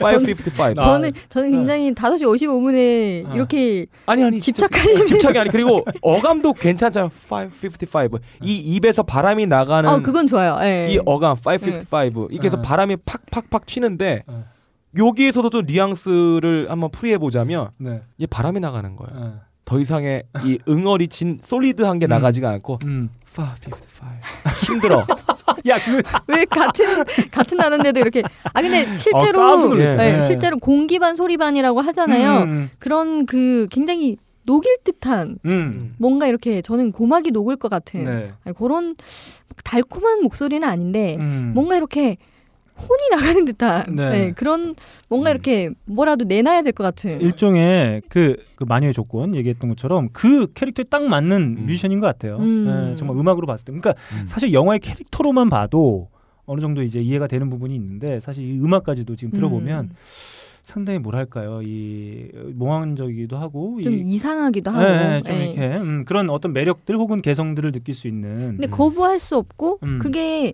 [0.00, 0.62] 555.
[0.62, 0.74] 아.
[0.74, 3.34] 저는 저는 굉장히 5시 55분에 아.
[3.34, 7.10] 이렇게 아니 아니 진짜 집착하시는 집착이 아니 그리고 어감도 괜찮잖아요.
[7.28, 8.18] 555.
[8.42, 10.58] 이 입에서 바람이 나가는 어 그건 좋아요.
[10.62, 10.88] 예.
[10.90, 12.62] 이 어감 555 이게 해서 네.
[12.62, 14.44] 바람이 팍팍팍 튀는데 네.
[14.96, 18.02] 여기에서도 또 뉘앙스를 한번 풀이해 보자면 네.
[18.16, 19.24] 이게 바람이 나가는 거예요.
[19.24, 19.32] 네.
[19.66, 22.08] 더 이상의 이 응어리 진 솔리드한 게 음.
[22.08, 23.10] 나가지가 않고 음.
[23.36, 24.06] 555
[24.64, 25.04] 힘들어.
[25.68, 30.06] 야, 그 왜 같은 같은 단어인데도 이렇게 아 근데 아, 실제로 놀랐다.
[30.06, 30.22] 예, 네.
[30.22, 32.42] 실제로 공기반 소리반이라고 하잖아요.
[32.42, 35.94] 음, 그런 그 굉장히 녹일 듯한 음.
[35.98, 38.32] 뭔가 이렇게 저는 고막이 녹을 것 같은 네.
[38.44, 38.94] 아니, 그런
[39.64, 41.52] 달콤한 목소리는 아닌데 음.
[41.54, 42.16] 뭔가 이렇게
[42.78, 44.10] 혼이 나가는 듯한 네.
[44.10, 44.74] 네, 그런
[45.08, 50.52] 뭔가 이렇게 뭐라도 내놔야 될 것 같은 일종의 그, 그 마녀의 조건 얘기했던 것처럼 그
[50.52, 51.66] 캐릭터에 딱 맞는 음.
[51.66, 52.36] 뮤지션인 것 같아요.
[52.36, 52.64] 음.
[52.90, 53.72] 네, 정말 음악으로 봤을 때.
[53.72, 54.26] 그러니까 음.
[54.26, 56.08] 사실 영화의 캐릭터로만 봐도
[56.44, 59.90] 어느 정도 이제 이해가 되는 부분이 있는데 사실 이 음악까지도 지금 들어보면 음.
[60.62, 64.84] 상당히 뭐랄까요 이 몽환적이기도 하고 좀 이, 이상하기도 하고.
[64.84, 65.44] 예, 예, 좀 예.
[65.44, 69.98] 이렇게 음, 그런 어떤 매력들 혹은 개성들을 느낄 수 있는 근데 거부할 수 없고 음.
[70.00, 70.52] 그게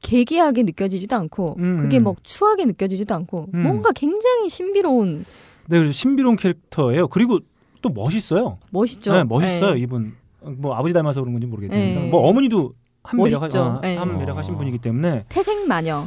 [0.00, 2.04] 막 계기하게 느껴지지도 않고 음, 그게 음.
[2.04, 3.62] 막 추하게 느껴지지도 않고 음.
[3.62, 5.24] 뭔가 굉장히 신비로운
[5.68, 7.08] 네, 그래서 신비로운 캐릭터예요.
[7.08, 7.38] 그리고
[7.82, 8.56] 또 멋있어요.
[8.70, 9.12] 멋있죠.
[9.12, 9.76] 네, 멋있어요.
[9.76, 9.80] 예.
[9.80, 12.10] 이분 뭐 아버지 닮아서 그런 건지 모르겠지만 네.
[12.10, 13.42] 뭐 어머니도 한 매력.
[13.54, 13.96] 아, 네.
[13.96, 16.04] 한 매력 하신 분이기 때문에 태생 마녀.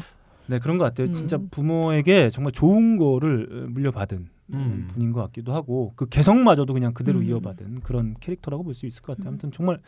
[0.47, 1.07] 네 그런 것 같아요.
[1.07, 1.13] 음.
[1.13, 4.87] 진짜 부모에게 정말 좋은 거를 어, 물려받은 음.
[4.91, 7.23] 분인 것 같기도 하고 그 개성마저도 그냥 그대로 음.
[7.23, 9.29] 이어받은 그런 캐릭터라고 볼 수 있을 것 같아요.
[9.29, 9.33] 음.
[9.33, 9.79] 아무튼 정말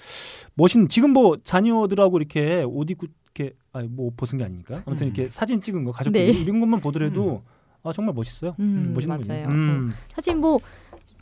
[0.53, 5.12] 멋있는 지금 뭐 자녀들하고 이렇게 옷 입고 이렇게 아니 뭐옷 벗은 게 아니니까 아무튼 음.
[5.14, 6.40] 이렇게 사진 찍은 거 가족들이 네.
[6.40, 7.44] 이런 것만 보더라도
[7.84, 8.56] 아 정말 멋있어요.
[8.60, 9.48] 음, 멋있는 맞아요.
[9.50, 9.92] 음.
[10.14, 10.60] 사실 뭐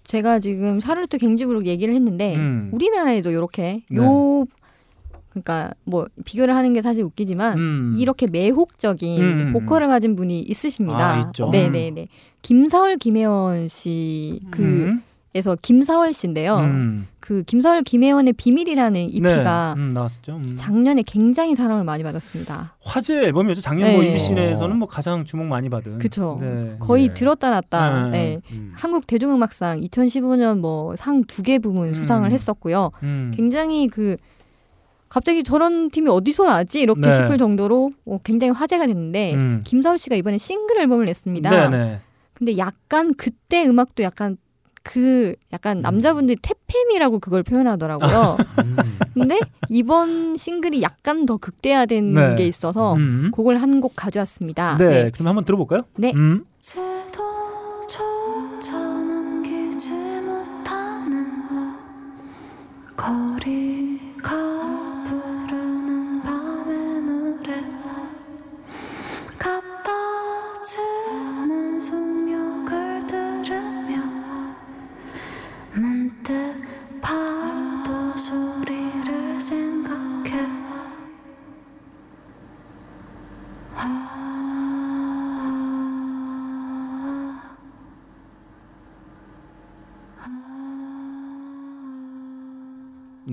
[0.03, 2.69] 제가 지금 샤를로트 갱지브룩 얘기를 했는데 음.
[2.71, 3.97] 우리나라에도 이렇게 네.
[3.97, 4.45] 요
[5.31, 7.93] 그러니까 뭐 비교를 하는 게 사실 웃기지만 음.
[7.97, 9.53] 이렇게 매혹적인 음.
[9.53, 11.13] 보컬을 가진 분이 있으십니다.
[11.13, 11.49] 아, 있죠.
[11.49, 12.07] 네네네.
[12.43, 14.51] 김사월 김혜원 씨 음.
[14.51, 14.97] 그
[15.35, 16.57] 에서 김사월 씨인데요.
[16.57, 17.07] 음.
[17.19, 19.81] 그 김사월 김혜원의 비밀이라는 EP가 네.
[19.81, 20.35] 음, 나왔었죠.
[20.35, 20.55] 음.
[20.59, 22.75] 작년에 굉장히 사랑을 많이 받았습니다.
[22.81, 23.61] 화제 앨범이었죠.
[23.61, 24.09] 작년 뭐 네.
[24.11, 25.97] EBC 내에서는 뭐 가장 주목 많이 받은.
[25.97, 26.37] 그쵸.
[26.39, 26.75] 네.
[26.79, 27.13] 거의 예.
[27.15, 28.09] 들었다 놨다.
[28.09, 28.11] 네.
[28.11, 28.41] 네.
[28.51, 28.73] 음.
[28.75, 31.93] 한국 대중음악상 2015년 뭐 상 두 개 부문 음.
[31.95, 32.91] 수상을 했었고요.
[33.01, 33.31] 음.
[33.35, 34.17] 굉장히 그
[35.09, 37.13] 갑자기 저런 팀이 어디서 나왔지 이렇게 네.
[37.13, 39.61] 싶을 정도로 어, 굉장히 화제가 됐는데 음.
[39.63, 41.69] 김사우 씨가 이번에 싱글 앨범을 냈습니다.
[41.69, 42.01] 네네.
[42.33, 44.37] 근데 약간 그때 음악도 약간
[44.83, 48.37] 그 약간 남자분들이 태팸이라고 그걸 표현하더라고요.
[48.63, 48.75] 음.
[49.13, 52.35] 근데 이번 싱글이 약간 더 극대화된 네.
[52.35, 53.31] 게 있어서 음.
[53.33, 54.77] 그걸 한 곡 가져왔습니다.
[54.77, 55.09] 네.
[55.13, 55.83] 그럼 한번 들어볼까요?
[55.97, 56.11] 네.
[56.15, 56.45] 음.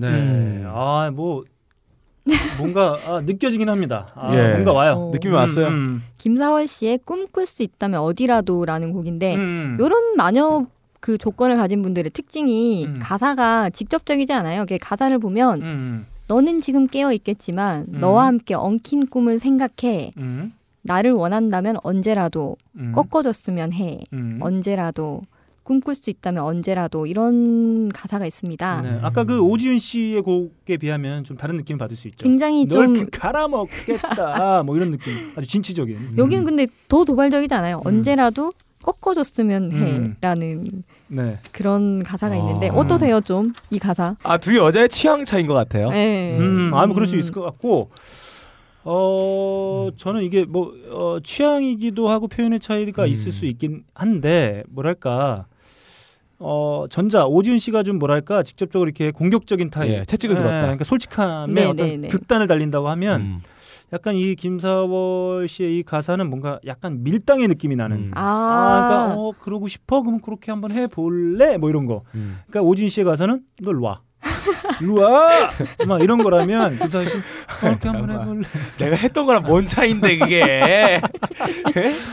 [0.00, 0.08] 네.
[0.08, 0.64] 음.
[0.66, 1.44] 아, 뭐
[2.58, 4.06] 뭔가 아, 느껴지긴 합니다.
[4.14, 4.52] 아, 예.
[4.52, 4.92] 뭔가 와요.
[4.92, 5.10] 어.
[5.12, 5.68] 느낌이 왔어요.
[5.68, 9.76] 음, 김사월 씨의 꿈꿀 수 있다면 어디라도라는 곡인데 음.
[9.80, 10.66] 요런 마녀
[11.00, 12.98] 그 조건을 가진 분들의 특징이 음.
[13.00, 14.66] 가사가 직접적이지 않아요.
[14.66, 16.06] 그 가사를 보면 음.
[16.28, 18.00] 너는 지금 깨어 있겠지만 음.
[18.00, 20.52] 너와 함께 엉킨 꿈을 생각해 음.
[20.82, 22.92] 나를 원한다면 언제라도 음.
[22.94, 24.38] 꺾어줬으면 해 음.
[24.40, 25.22] 언제라도
[25.62, 28.80] 꿈꿀 수 있다면 언제라도 이런 가사가 있습니다.
[28.82, 28.98] 네.
[29.02, 32.24] 아까 그 오지은 씨의 곡에 비하면 좀 다른 느낌을 받을 수 있죠.
[32.24, 34.62] 굉장히 널좀그 갈아먹겠다.
[34.66, 35.32] 뭐 이런 느낌.
[35.36, 36.14] 아주 진취적인.
[36.18, 37.76] 여기는 근데 더 도발적이지 않아요.
[37.84, 37.86] 음.
[37.86, 38.50] 언제라도
[38.82, 40.16] 꺾어줬으면 음.
[40.22, 41.38] 해라는 네.
[41.52, 42.38] 그런 가사가 아.
[42.38, 44.16] 있는데 어떠세요 좀 이 가사?
[44.22, 45.90] 아, 두 여자의 취향 차인 것 같아요.
[45.90, 46.36] 네.
[46.38, 47.90] 음, 아 뭐 그럴 수 있을 것 같고
[48.84, 53.08] 어 저는 이게 뭐 어, 취향이기도 하고 표현의 차이가 음.
[53.08, 55.46] 있을 수 있긴 한데 뭐랄까
[56.38, 60.60] 어 전자 오지은 씨가 좀 뭐랄까 직접적으로 이렇게 공격적인 타입 예, 채찍을 예, 들었다.
[60.62, 62.08] 그러니까 솔직함의 네, 어떤 네, 네.
[62.08, 63.40] 극단을 달린다고 하면 음.
[63.92, 68.10] 약간 이 김사월 씨의 이 가사는 뭔가 약간 밀당의 느낌이 나는 음.
[68.14, 72.38] 아, 아, 그러니까 어 그러고 싶어 그러면 그렇게 한번 해볼래 뭐 이런 거 음.
[72.48, 74.00] 그러니까 오진 씨의 가사는 너 일로 와.
[74.80, 75.50] 일로 와!
[75.86, 77.20] 막 이런 거라면 김사희 씨 어,
[77.60, 78.10] 그렇게 한번.
[78.10, 78.48] 해볼래?
[78.78, 81.00] 내가 했던 거랑 뭔 차인데 그게.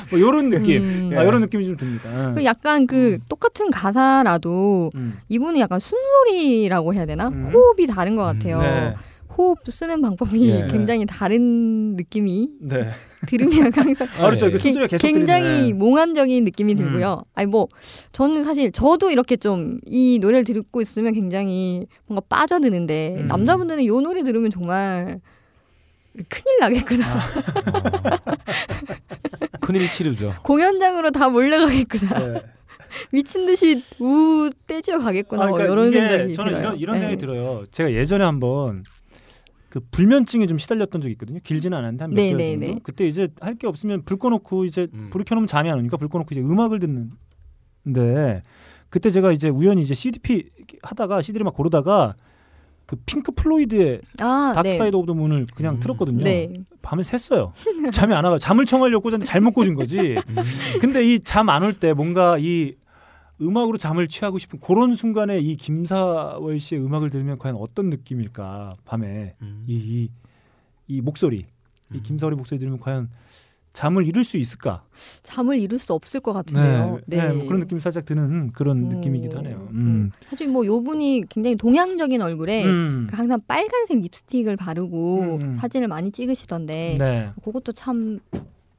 [0.09, 0.83] 뭐 이런 느낌.
[1.11, 1.17] 음.
[1.17, 2.33] 아, 이런 느낌이 좀 듭니다.
[2.35, 5.19] 그 약간 그 똑같은 가사라도 음.
[5.29, 7.27] 이분은 약간 숨소리라고 해야 되나?
[7.29, 7.51] 음.
[7.53, 8.61] 호흡이 다른 것 같아요.
[8.61, 8.95] 네.
[9.37, 10.67] 호흡 쓰는 방법이 예.
[10.71, 12.89] 굉장히 다른 느낌이 네.
[13.27, 14.49] 들으면 항상 아, 그렇죠.
[14.49, 14.51] 네.
[14.51, 15.73] 그 굉장히 들리네.
[15.73, 17.23] 몽환적인 느낌이 들고요.
[17.33, 17.67] 아니 뭐
[18.11, 23.27] 저는 사실 저도 이렇게 좀 이 노래를 듣고 있으면 굉장히 뭔가 빠져드는데 음.
[23.27, 25.21] 남자분들은 이 노래 들으면 정말
[26.29, 27.13] 큰일 나겠구나.
[27.13, 27.19] 아.
[29.61, 30.33] 큰일 치르죠.
[30.43, 32.19] 공연장으로 다 몰려가겠구나.
[32.19, 32.41] 네.
[33.11, 35.43] 미친 듯이 우 떼지어 가겠구나.
[35.43, 36.61] 아, 뭐 그러니까 이런 이게 생각이 저는 들어요.
[36.61, 36.99] 이런, 이런 네.
[36.99, 37.65] 생각이 들어요.
[37.71, 38.83] 제가 예전에 한번
[39.77, 41.39] 그 불면증에 좀 시달렸던 적이 있거든요.
[41.43, 42.65] 길지는 않았는데 한몇 네, 개월 네, 정도.
[42.67, 42.79] 네.
[42.83, 45.09] 그때 이제 할 게 없으면 불 꺼놓고 이제 음.
[45.11, 46.79] 불을 켜놓으면 잠이 안 오니까 불 꺼놓고 이제 음악을
[47.85, 48.41] 듣는데
[48.89, 50.49] 그때 제가 이제 우연히 이제 CDP
[50.81, 52.15] 하다가 CD를 막 고르다가
[52.85, 54.77] 그 핑크 플로이드의 아, Dark 네.
[54.77, 55.79] Side of the Moon을 그냥 음.
[55.79, 56.23] 틀었거든요.
[56.23, 56.53] 네.
[56.81, 57.51] 밤에 샜어요.
[57.91, 60.15] 잠이 안 와가 잠을 청하려고 꽂았는데 잘못 꽂은 거지.
[60.15, 60.35] 음.
[60.79, 62.73] 근데 이 잠 안 올 때 뭔가 이
[63.41, 69.35] 음악으로 잠을 취하고 싶은 그런 순간에 이 김사월 씨의 음악을 들으면 과연 어떤 느낌일까 밤에
[69.41, 69.63] 음.
[69.67, 70.09] 이 이
[70.89, 72.01] 이 목소리 이 음.
[72.03, 73.09] 김사월의 목소리 들으면 과연
[73.73, 74.83] 잠을 이룰 수 있을까?
[75.21, 76.99] 잠을 이룰 수 없을 것 같은데요.
[77.05, 79.67] 네, 뭐 그런 느낌이 살짝 드는 그런 음, 느낌이기도 하네요.
[79.71, 80.09] 음.
[80.29, 83.07] 사실 뭐 요 분이 굉장히 동양적인 얼굴에 음.
[83.11, 85.53] 항상 빨간색 립스틱을 바르고 음, 음.
[85.55, 87.29] 사진을 많이 찍으시던데 네.
[87.43, 88.19] 그것도 참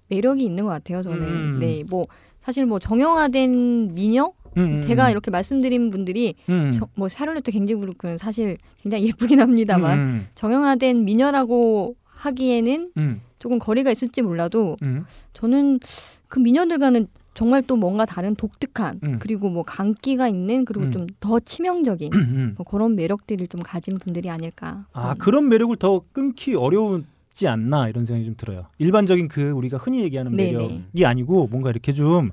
[0.09, 1.03] 매력이 있는 것 같아요.
[1.03, 1.59] 저는 음.
[1.61, 2.07] 네뭐
[2.41, 5.11] 사실 뭐 정형화된 미녀 음, 음, 제가 음.
[5.11, 6.73] 이렇게 말씀드린 분들이 음.
[6.75, 13.91] 저, 뭐 샤를로트 갱지브루크는 사실 굉장히 예쁘긴 합니다만 음, 정형화된 미녀라고 하기에는 음, 조금 거리가
[13.91, 15.81] 있을지 몰라도 음, 저는
[16.27, 17.07] 그 미녀들과는
[17.39, 19.19] 정말 또 뭔가 다른 독특한 음.
[19.21, 20.93] 그리고 뭐 강기가 있는 그리고 음.
[20.93, 22.55] 좀더 치명적인 음.
[22.57, 24.87] 뭐 그런 매력들을 좀 가진 분들이 아닐까.
[24.93, 25.19] 아 음.
[25.19, 28.67] 그런 매력을 더 끊기 어려우지 않나 이런 생각이 좀 들어요.
[28.79, 30.53] 일반적인 그 우리가 흔히 얘기하는 네네.
[30.53, 32.33] 매력이 아니고 뭔가 이렇게 좀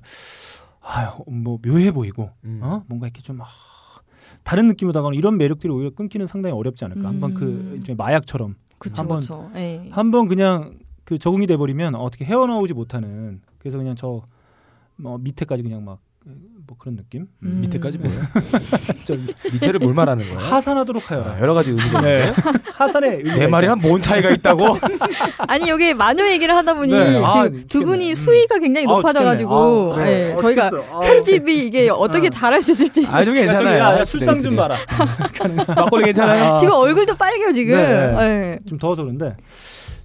[0.88, 2.59] 아유 뭐 묘해 보이고 음.
[2.61, 3.45] 어 뭔가 이렇게 좀 아,
[4.43, 7.07] 다른 느낌으로 다가오는 이런 매력들이 오히려 끊기는 상당히 어렵지 않을까.
[7.09, 7.45] 한번 그
[7.89, 7.95] 음.
[7.97, 9.49] 마약처럼 그쵸 한번 그쵸.
[9.55, 9.88] 예.
[9.91, 14.23] 한번 그냥 그 적응이 돼 버리면 어떻게 헤어나오지 못하는 그래서 그냥 저
[14.97, 15.99] 뭐 밑에까지 그냥 막
[16.68, 17.28] 뭐 그런 느낌.
[17.43, 17.59] 음.
[17.61, 18.20] 밑에까지 뭐예요?
[19.03, 19.16] 저
[19.53, 20.39] 밑에를 뭘 말하는 거예요?
[20.39, 21.39] 하산하도록 아, 하여라.
[21.41, 22.20] 여러 가지 의미가 네.
[22.20, 22.41] 있는데
[22.74, 24.78] 하산의 내 말이랑 뭔 차이가 있다고?
[25.47, 27.22] 아니 여기 마녀 얘기를 하다 보니 네.
[27.24, 27.86] 아, 지금 두.
[27.86, 28.16] 분이 음.
[28.16, 30.03] 수위가 굉장히 아우, 높아져가지고 죽겠네.
[30.03, 30.11] 아.
[30.11, 30.88] 예, 어, 저희가 죽겠어.
[30.95, 30.99] 아.
[31.01, 32.30] 편집이 이게 어떻게 어.
[32.30, 33.78] 잘할 수 있을지 아, 저기 괜찮아요.
[33.80, 34.76] 야, 야, 술상 좀 네, 봐라.
[35.76, 36.53] 막걸리 괜찮아요?
[36.53, 36.57] 아.
[36.57, 37.76] 지금 얼굴도 빨개요 지금.
[37.76, 38.16] 네.
[38.53, 38.59] 예.
[38.68, 39.36] 좀 더워서 그런데.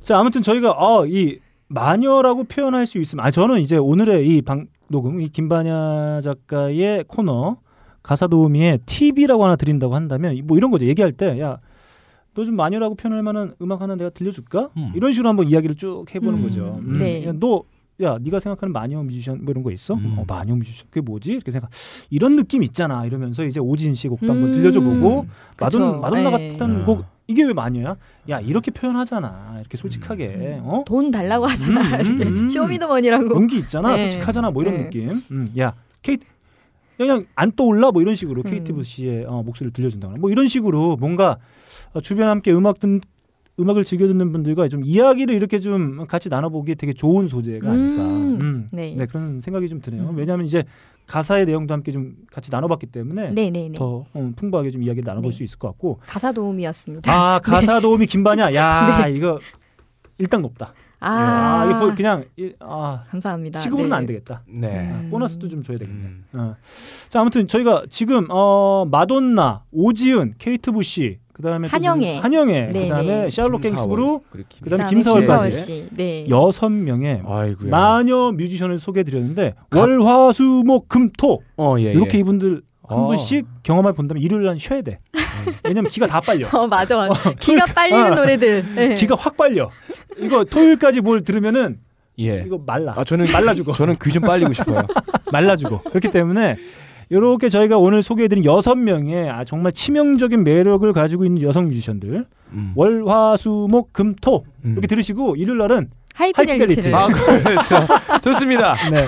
[0.03, 1.39] 자, 아무튼 저희가 어, 이
[1.69, 7.57] 마녀라고 표현할 수 있으면 아 저는 이제 오늘의 이 방 녹음 이 김반야 작가의 코너
[8.03, 10.87] 가사 도우미의 팁이라고 하나 드린다고 한다면 뭐 이런 거죠.
[10.87, 11.59] 얘기할 때 야
[12.35, 14.71] 너 좀 마녀라고 표현할 만한 음악 하나 내가 들려줄까?
[14.77, 14.93] 음.
[14.95, 16.81] 이런 식으로 한번 이야기를 쭉 해보는 음, 거죠.
[16.83, 17.27] 네.
[17.27, 17.65] 야, 너,
[18.01, 19.95] 야, 네가 생각하는 마녀 뮤지션 뭐 이런 거 있어?
[19.95, 20.15] 음.
[20.17, 21.33] 어, 마녀 뮤지션 그게 뭐지?
[21.33, 21.71] 이렇게 생각.
[22.09, 23.05] 이런 느낌 있잖아.
[23.05, 24.53] 이러면서 이제 오진 씨 곡도 한번 음.
[24.53, 25.27] 들려줘 보고
[25.57, 25.79] 그쵸.
[25.81, 26.49] 마돈 마돈나 예.
[26.49, 26.85] 같은 음.
[26.87, 27.97] 곡 이게 왜 마녀야?
[28.29, 29.57] 야 이렇게 표현하잖아.
[29.61, 30.61] 이렇게 솔직하게.
[30.63, 30.83] 어?
[30.85, 31.81] 돈 달라고 하잖아.
[31.81, 32.49] 음, 이렇게 음, 음.
[32.49, 33.35] 쇼미더머니라고.
[33.37, 33.95] 연기 있잖아.
[33.95, 34.11] 네.
[34.11, 34.51] 솔직하잖아.
[34.51, 34.85] 뭐 이런 네.
[34.85, 35.23] 느낌.
[35.31, 36.25] 음, 야 케이트
[36.97, 38.51] 그냥 안 떠올라 뭐 이런 식으로 음.
[38.51, 41.39] 케이트 부시의 어, 목소리를 들려준다거나 뭐 이런 식으로 뭔가
[41.93, 43.01] 어, 주변에 함께 음악 듣
[43.61, 48.03] 음악을 즐겨 듣는 분들과 좀 이야기를 이렇게 좀 같이 나눠보기에 되게 좋은 소재가 아닐까.
[48.05, 48.95] 음, 음, 네.
[48.97, 49.07] 네.
[49.07, 50.09] 그런 생각이 좀 드네요.
[50.11, 50.17] 음.
[50.17, 50.63] 왜냐하면 이제
[51.07, 53.73] 가사의 내용도 함께 좀 같이 나눠봤기 때문에 네네네.
[53.79, 55.37] 더 어, 풍부하게 좀 이야기를 나눠볼 네.
[55.37, 55.99] 수 있을 것 같고.
[56.07, 57.13] 가사 도움이었습니다.
[57.13, 58.55] 아 가사 도우미 김반야.
[58.55, 59.39] 야 이거
[60.19, 60.73] 일단 높다.
[61.03, 63.59] 아, 아, 이거 뭐 그냥 이- 아 감사합니다.
[63.59, 63.97] 시급으로는 네.
[63.97, 64.43] 안 되겠다.
[64.47, 64.91] 네.
[64.91, 65.09] 음.
[65.11, 65.99] 보너스도 좀 줘야 되겠네.
[66.03, 66.25] 음.
[66.35, 66.57] 어.
[67.09, 72.13] 자 아무튼 저희가 지금 어 마돈나, 오지은, 케이트 부시, 그다음에 또 한영애.
[72.15, 73.31] 누구- 한영애, 네, 그다음에 네.
[73.31, 74.21] 샬롯 갱스브루,
[74.63, 75.87] 그다음에 김사월까지 씨.
[75.91, 76.27] 네.
[76.29, 77.71] 여섯 명의 아이고야.
[77.71, 82.21] 마녀 뮤지션을 소개해드렸는데 월화수목금토 어, 예, 이렇게 예.
[82.21, 83.07] 이분들 한 어.
[83.07, 84.99] 분씩 경험해 본다면 일요일 날 쉬어야 돼.
[85.65, 86.47] 왜냐면 기가 다 빨려.
[86.53, 87.33] 어 맞아 맞아.
[87.39, 88.15] 기가 빨리는 어.
[88.15, 88.65] 노래들.
[88.75, 88.95] 네.
[88.97, 89.71] 기가 확 빨려.
[90.19, 91.79] 이거 토요일까지 뭘 들으면은
[92.19, 92.43] 예.
[92.47, 92.93] 이거 말라.
[92.97, 93.73] 아, 저는 말라 죽어.
[93.73, 94.83] 저는 귀 좀 빨리고 싶어요.
[95.33, 95.81] 말라 죽어.
[95.83, 96.57] 그렇기 때문에
[97.11, 102.73] 이렇게 저희가 오늘 소개해드린 여섯 명의 아, 정말 치명적인 매력을 가지고 있는 여성 뮤지션들 음.
[102.77, 104.73] 월화수목금토 음.
[104.73, 106.95] 이렇게 들으시고 일요일 날은 하이피델리티를.
[106.95, 107.87] 아, 그렇죠.
[108.23, 108.75] 좋습니다.
[108.91, 109.07] 네.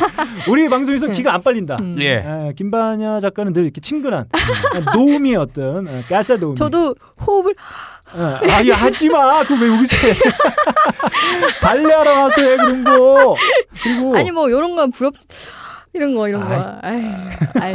[0.49, 1.77] 우리 방송에서 기가 안 빨린다.
[1.83, 1.97] 음.
[2.01, 2.25] 예.
[2.25, 6.55] 에, 김반야 작가는 늘 이렇게 친근한 어, 노음의 어떤 어, 가사 노음.
[6.55, 6.95] 저도
[7.25, 7.55] 호흡을
[8.15, 9.43] 어, 아야 하지 마.
[9.45, 10.15] 그거 왜 여기서 해?
[11.61, 13.37] 발레하러 와서 해 그런 거.
[13.83, 15.15] 그리고 아니 뭐 이런 건 부럽
[15.95, 16.55] 이런 거 이런 거.
[16.55, 16.69] 아이씨.
[16.81, 17.05] 아이,
[17.61, 17.73] 아이,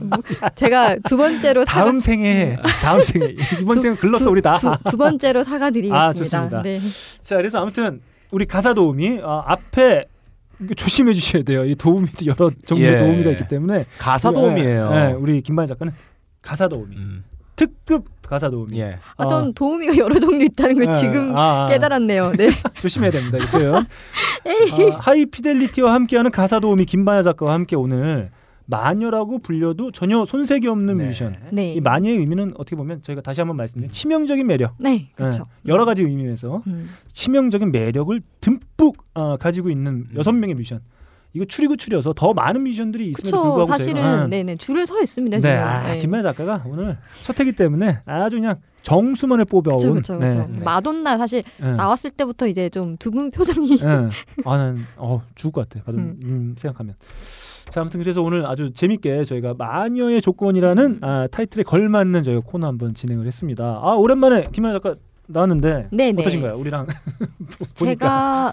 [0.00, 0.18] 뭐,
[0.54, 4.56] 제가 두 번째로 사과 다음 생에 다음 생에 이번 생은 글렀어 우리 다.
[4.56, 6.06] 두, 두 번째로 사과드리겠습니다.
[6.06, 6.62] 아, 좋습니다.
[6.62, 6.80] 네.
[7.22, 10.04] 자, 그래서 아무튼 우리 가사 도우미 어, 앞에
[10.76, 11.64] 조심해 주셔야 돼요.
[11.64, 12.98] 이 도우미 여러 종류의 예.
[12.98, 14.90] 도우미가 있기 때문에 가사 우리, 도우미예요.
[14.92, 15.92] 예, 예, 우리 김반야 작가는
[16.42, 17.24] 가사 도우미, 음.
[17.58, 18.78] 특급 가사 도우미.
[18.78, 18.98] 예.
[19.16, 22.32] 아, 전 도우미가 여러 종류 있다는 걸 예, 지금 아, 아, 깨달았네요.
[22.36, 22.50] 네.
[22.80, 23.38] 조심해야 됩니다.
[23.38, 23.74] 이 표현.
[23.82, 28.30] 아, 하이피델리티와 함께하는 가사 도우미 김반야 작가와 함께 오늘
[28.66, 31.06] 마녀라고 불려도 전혀 손색이 없는 네.
[31.06, 31.34] 뮤지션.
[31.50, 31.72] 네.
[31.72, 34.74] 이 마녀의 의미는 어떻게 보면 저희가 다시 한번 말씀드린 치명적인 매력.
[34.78, 35.46] 네, 그렇죠.
[35.66, 36.88] 예, 여러 가지 의미에서 음.
[37.06, 40.08] 치명적인 매력을 듬뿍 어, 가지고 있는 음.
[40.16, 40.80] 여섯 명의 뮤지션.
[41.34, 43.42] 이거 추리고 추려서 더 많은 뮤지션들이 있음에도 그렇죠.
[43.42, 45.38] 불구하고 사실은 저희가 네네 줄을 서 있습니다.
[45.40, 45.56] 네.
[45.56, 45.98] 아, 네.
[45.98, 50.50] 김만희 작가가 오늘 첫 해기 때문에 아주 그냥 정수만을 뽑아온 그렇죠, 그렇죠, 그렇죠.
[50.50, 50.64] 네.
[50.64, 51.74] 마돈나 사실 네.
[51.74, 53.86] 나왔을 때부터 이제 좀두분 표정이 네.
[54.44, 55.84] 아, 난 어, 죽을 것 같아.
[55.92, 56.18] 음.
[56.24, 56.94] 음, 생각하면.
[57.68, 62.94] 자, 아무튼 그래서 오늘 아주 재밌게 저희가 마녀의 조건이라는 아, 타이틀에 걸맞는 저희가 코너 한번
[62.94, 63.80] 진행을 했습니다.
[63.82, 64.94] 아, 오랜만에 김만희 작가
[65.28, 66.22] 나왔는데 네네.
[66.22, 66.56] 어떠신가요?
[66.58, 66.86] 우리랑
[67.78, 68.52] 보니까.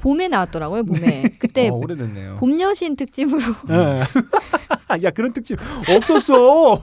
[0.00, 0.84] 봄에 나왔더라고요.
[0.84, 2.36] 봄에 그때 어, 오래됐네요.
[2.38, 4.02] 봄 여신 특집으로 네.
[5.02, 5.58] 야 그런 특집
[5.90, 6.80] 없었어.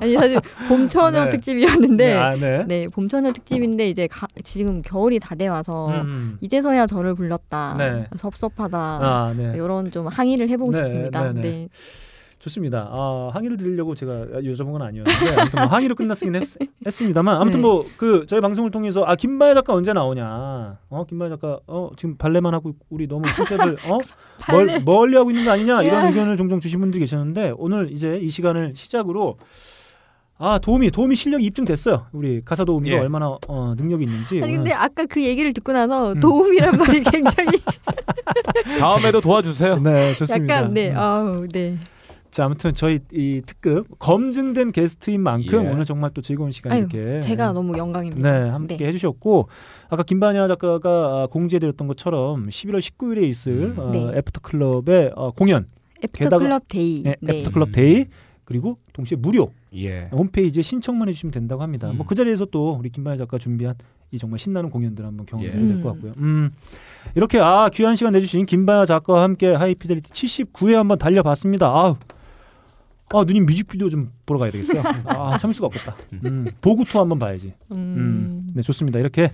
[0.00, 0.38] 아니 사실
[0.68, 1.30] 봄처녀 네.
[1.30, 2.64] 특집이었는데 아, 네.
[2.68, 6.36] 네 봄처녀 특집인데 이제 가, 지금 겨울이 다 돼 와서 음.
[6.42, 8.06] 이제서야 저를 불렀다 네.
[8.16, 9.54] 섭섭하다 아, 네.
[9.56, 11.32] 이런 좀 항의를 해보고 네, 싶습니다.
[11.32, 11.68] 네, 네, 네.
[12.42, 12.88] 좋습니다.
[12.90, 16.42] 아, 항의를 드리려고 제가 여쭤본 건 아니었는데 아무튼 뭐 항의로 끝났긴 했,
[16.84, 17.62] 했습니다만 아무튼 네.
[17.62, 20.78] 뭐그 저희 방송을 통해서 아 김마야 작가 언제 나오냐?
[20.90, 23.98] 어 김마야 작가 어 지금 발레만 하고 우리 너무 컨셉을 어
[24.50, 26.08] 멀, 멀리 하고 있는 거 아니냐 이런 야.
[26.08, 29.36] 의견을 종종 주신 분들이 계셨는데 오늘 이제 이 시간을 시작으로
[30.38, 32.06] 아 도우미 도우미 실력이 입증됐어요.
[32.10, 33.00] 우리 가사 도우미가 예.
[33.00, 34.42] 얼마나 어, 능력이 있는지.
[34.42, 36.18] 아니 근데 아까 그 얘기를 듣고 나서 음.
[36.18, 37.50] 도움이란 말이 굉장히
[38.80, 39.78] 다음에도 도와주세요.
[39.78, 40.56] 네 좋습니다.
[40.56, 40.96] 약간 네 음.
[40.98, 41.78] 아우 네
[42.32, 45.68] 자 아무튼 저희 이 특급 검증된 게스트인 만큼 예.
[45.68, 48.26] 오늘 정말 또 즐거운 시간 아유, 이렇게 제가 너무 영광입니다.
[48.40, 49.48] 네 함께 해주셨고
[49.90, 50.88] 아까 김반야 작가가
[51.24, 53.78] 아, 공지해드렸던 것처럼 11월 19일에 있을 음.
[53.78, 54.12] 어, 네.
[54.16, 55.66] 애프터 클럽의 어, 공연
[56.02, 57.02] 애프터 게다가- 클럽 데이.
[57.02, 57.34] 네, 네.
[57.40, 58.06] 애프터 클럽 데이
[58.46, 60.08] 그리고 동시에 무료 예.
[60.10, 61.90] 홈페이지에 신청만 해주시면 된다고 합니다.
[61.90, 61.98] 음.
[61.98, 63.74] 뭐그 자리에서 또 우리 김반야 작가 준비한
[64.10, 65.52] 이 정말 신나는 공연들 한번 경험해 예.
[65.52, 65.92] 보셔야 될것 음.
[65.92, 66.12] 같고요.
[66.16, 66.50] 음
[67.14, 71.66] 이렇게 아 귀한 시간 내주신 김반야 작가와 함께 하이피델리티 79회 한번 달려봤습니다.
[71.66, 71.96] 아우.
[73.12, 74.82] 아 누님 뮤직비디오 좀 보러 가야 되겠어요.
[75.06, 75.96] 아 참을 수가 없겠다.
[76.24, 77.54] 음, 보구 또 한번 봐야지.
[77.70, 77.76] 음.
[77.76, 78.98] 음, 네 좋습니다.
[78.98, 79.32] 이렇게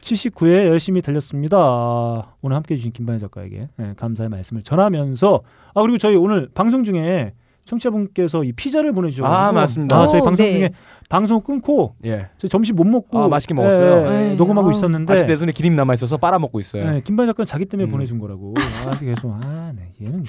[0.00, 1.56] 79회 열심히 달렸습니다.
[1.58, 5.40] 아, 오늘 함께해 주신 김반야 작가에게 네, 감사의 말씀을 전하면서
[5.74, 9.96] 아 그리고 저희 오늘 방송 중에 청취자분께서 이 피자를 보내주셔서 아, 맞습니다.
[9.96, 10.52] 아, 저희 오, 방송 네.
[10.52, 10.70] 중에
[11.08, 12.28] 방송 끊고 예.
[12.38, 14.06] 저희 점심 못 먹고 아, 맛있게 먹었어요.
[14.06, 14.34] 예, 예, 네.
[14.34, 14.72] 녹음하고 아우.
[14.72, 16.90] 있었는데 아직 내 손에 기름 남아 있어서 빨아 먹고 있어요.
[16.90, 17.90] 네, 김반야 작가는 자기 때문에 음.
[17.92, 18.54] 보내준 거라고.
[18.86, 20.24] 아, 계속 아, 네, 얘는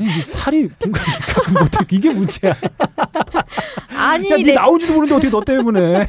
[0.00, 2.54] 얘는 이 살이 뭔가니까 뭐 어떻게 이게 문제야.
[3.96, 4.52] 아니 야, 네 네.
[4.54, 6.06] 나오지도 모르는데 어떻게 너 때문에?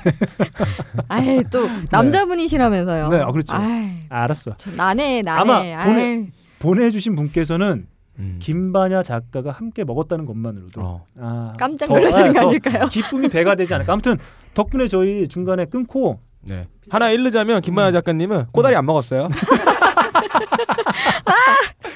[1.08, 3.08] 아이 또 남자분이시라면서요.
[3.10, 3.56] 네, 아, 그렇죠.
[3.56, 4.52] 아이, 알았어.
[4.58, 5.74] 저 나네 나네.
[5.74, 5.86] 아마.
[5.86, 6.28] 보내-
[6.60, 7.88] 보내주신 분께서는
[8.20, 8.40] 음.
[8.42, 11.06] 김반야 작가가 함께 먹었다는 것만으로도 어.
[11.20, 12.88] 아, 깜짝 더- 놀라시는 아, 거더 아닐까요?
[12.88, 13.94] 기쁨이 배가 되지 않을까.
[13.94, 14.18] 아무튼
[14.54, 16.68] 덕분에 저희 중간에 끊고 네.
[16.90, 19.30] 하나 일르자면 김만아 작가님은 꼬다리 안 먹었어요.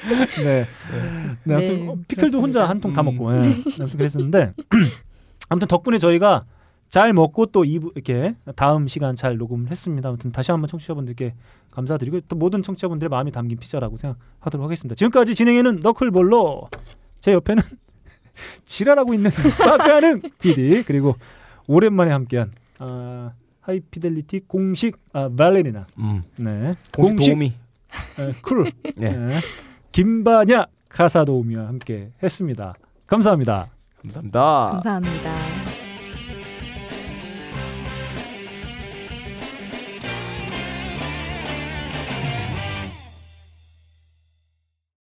[0.42, 0.66] 네,
[1.44, 2.68] 네, 아무튼 네, 어, 피클도 혼자 그렇습니다.
[2.68, 3.04] 한통다 음.
[3.06, 3.38] 먹고 예,
[3.80, 4.52] 아무튼 그랬었는데
[5.48, 6.44] 아무튼 덕분에 저희가
[6.88, 10.08] 잘 먹고 또 이부 이렇게 다음 시간 잘 녹음을 했습니다.
[10.08, 11.34] 아무튼 다시 한번 청취자분들께
[11.70, 14.94] 감사드리고 또 모든 청취자분들의 마음이 담긴 피자라고 생각하도록 하겠습니다.
[14.94, 16.68] 지금까지 진행에는 너클볼로
[17.20, 17.62] 제 옆에는
[18.64, 21.16] 지랄하고 있는 빡가는 PD 그리고
[21.66, 26.22] 오랜만에 함께한 아, 하이피델리티 공식 아, 발레리나 음.
[26.36, 27.52] 네 공식 도우미.
[28.18, 28.64] 에, 크루
[28.96, 29.16] 네.
[29.16, 29.40] 네.
[29.92, 32.74] 김바냐 가사도우미와 함께 했습니다.
[33.06, 33.68] 감사합니다.
[34.00, 34.70] 감사합니다.
[34.72, 35.71] 감사합니다.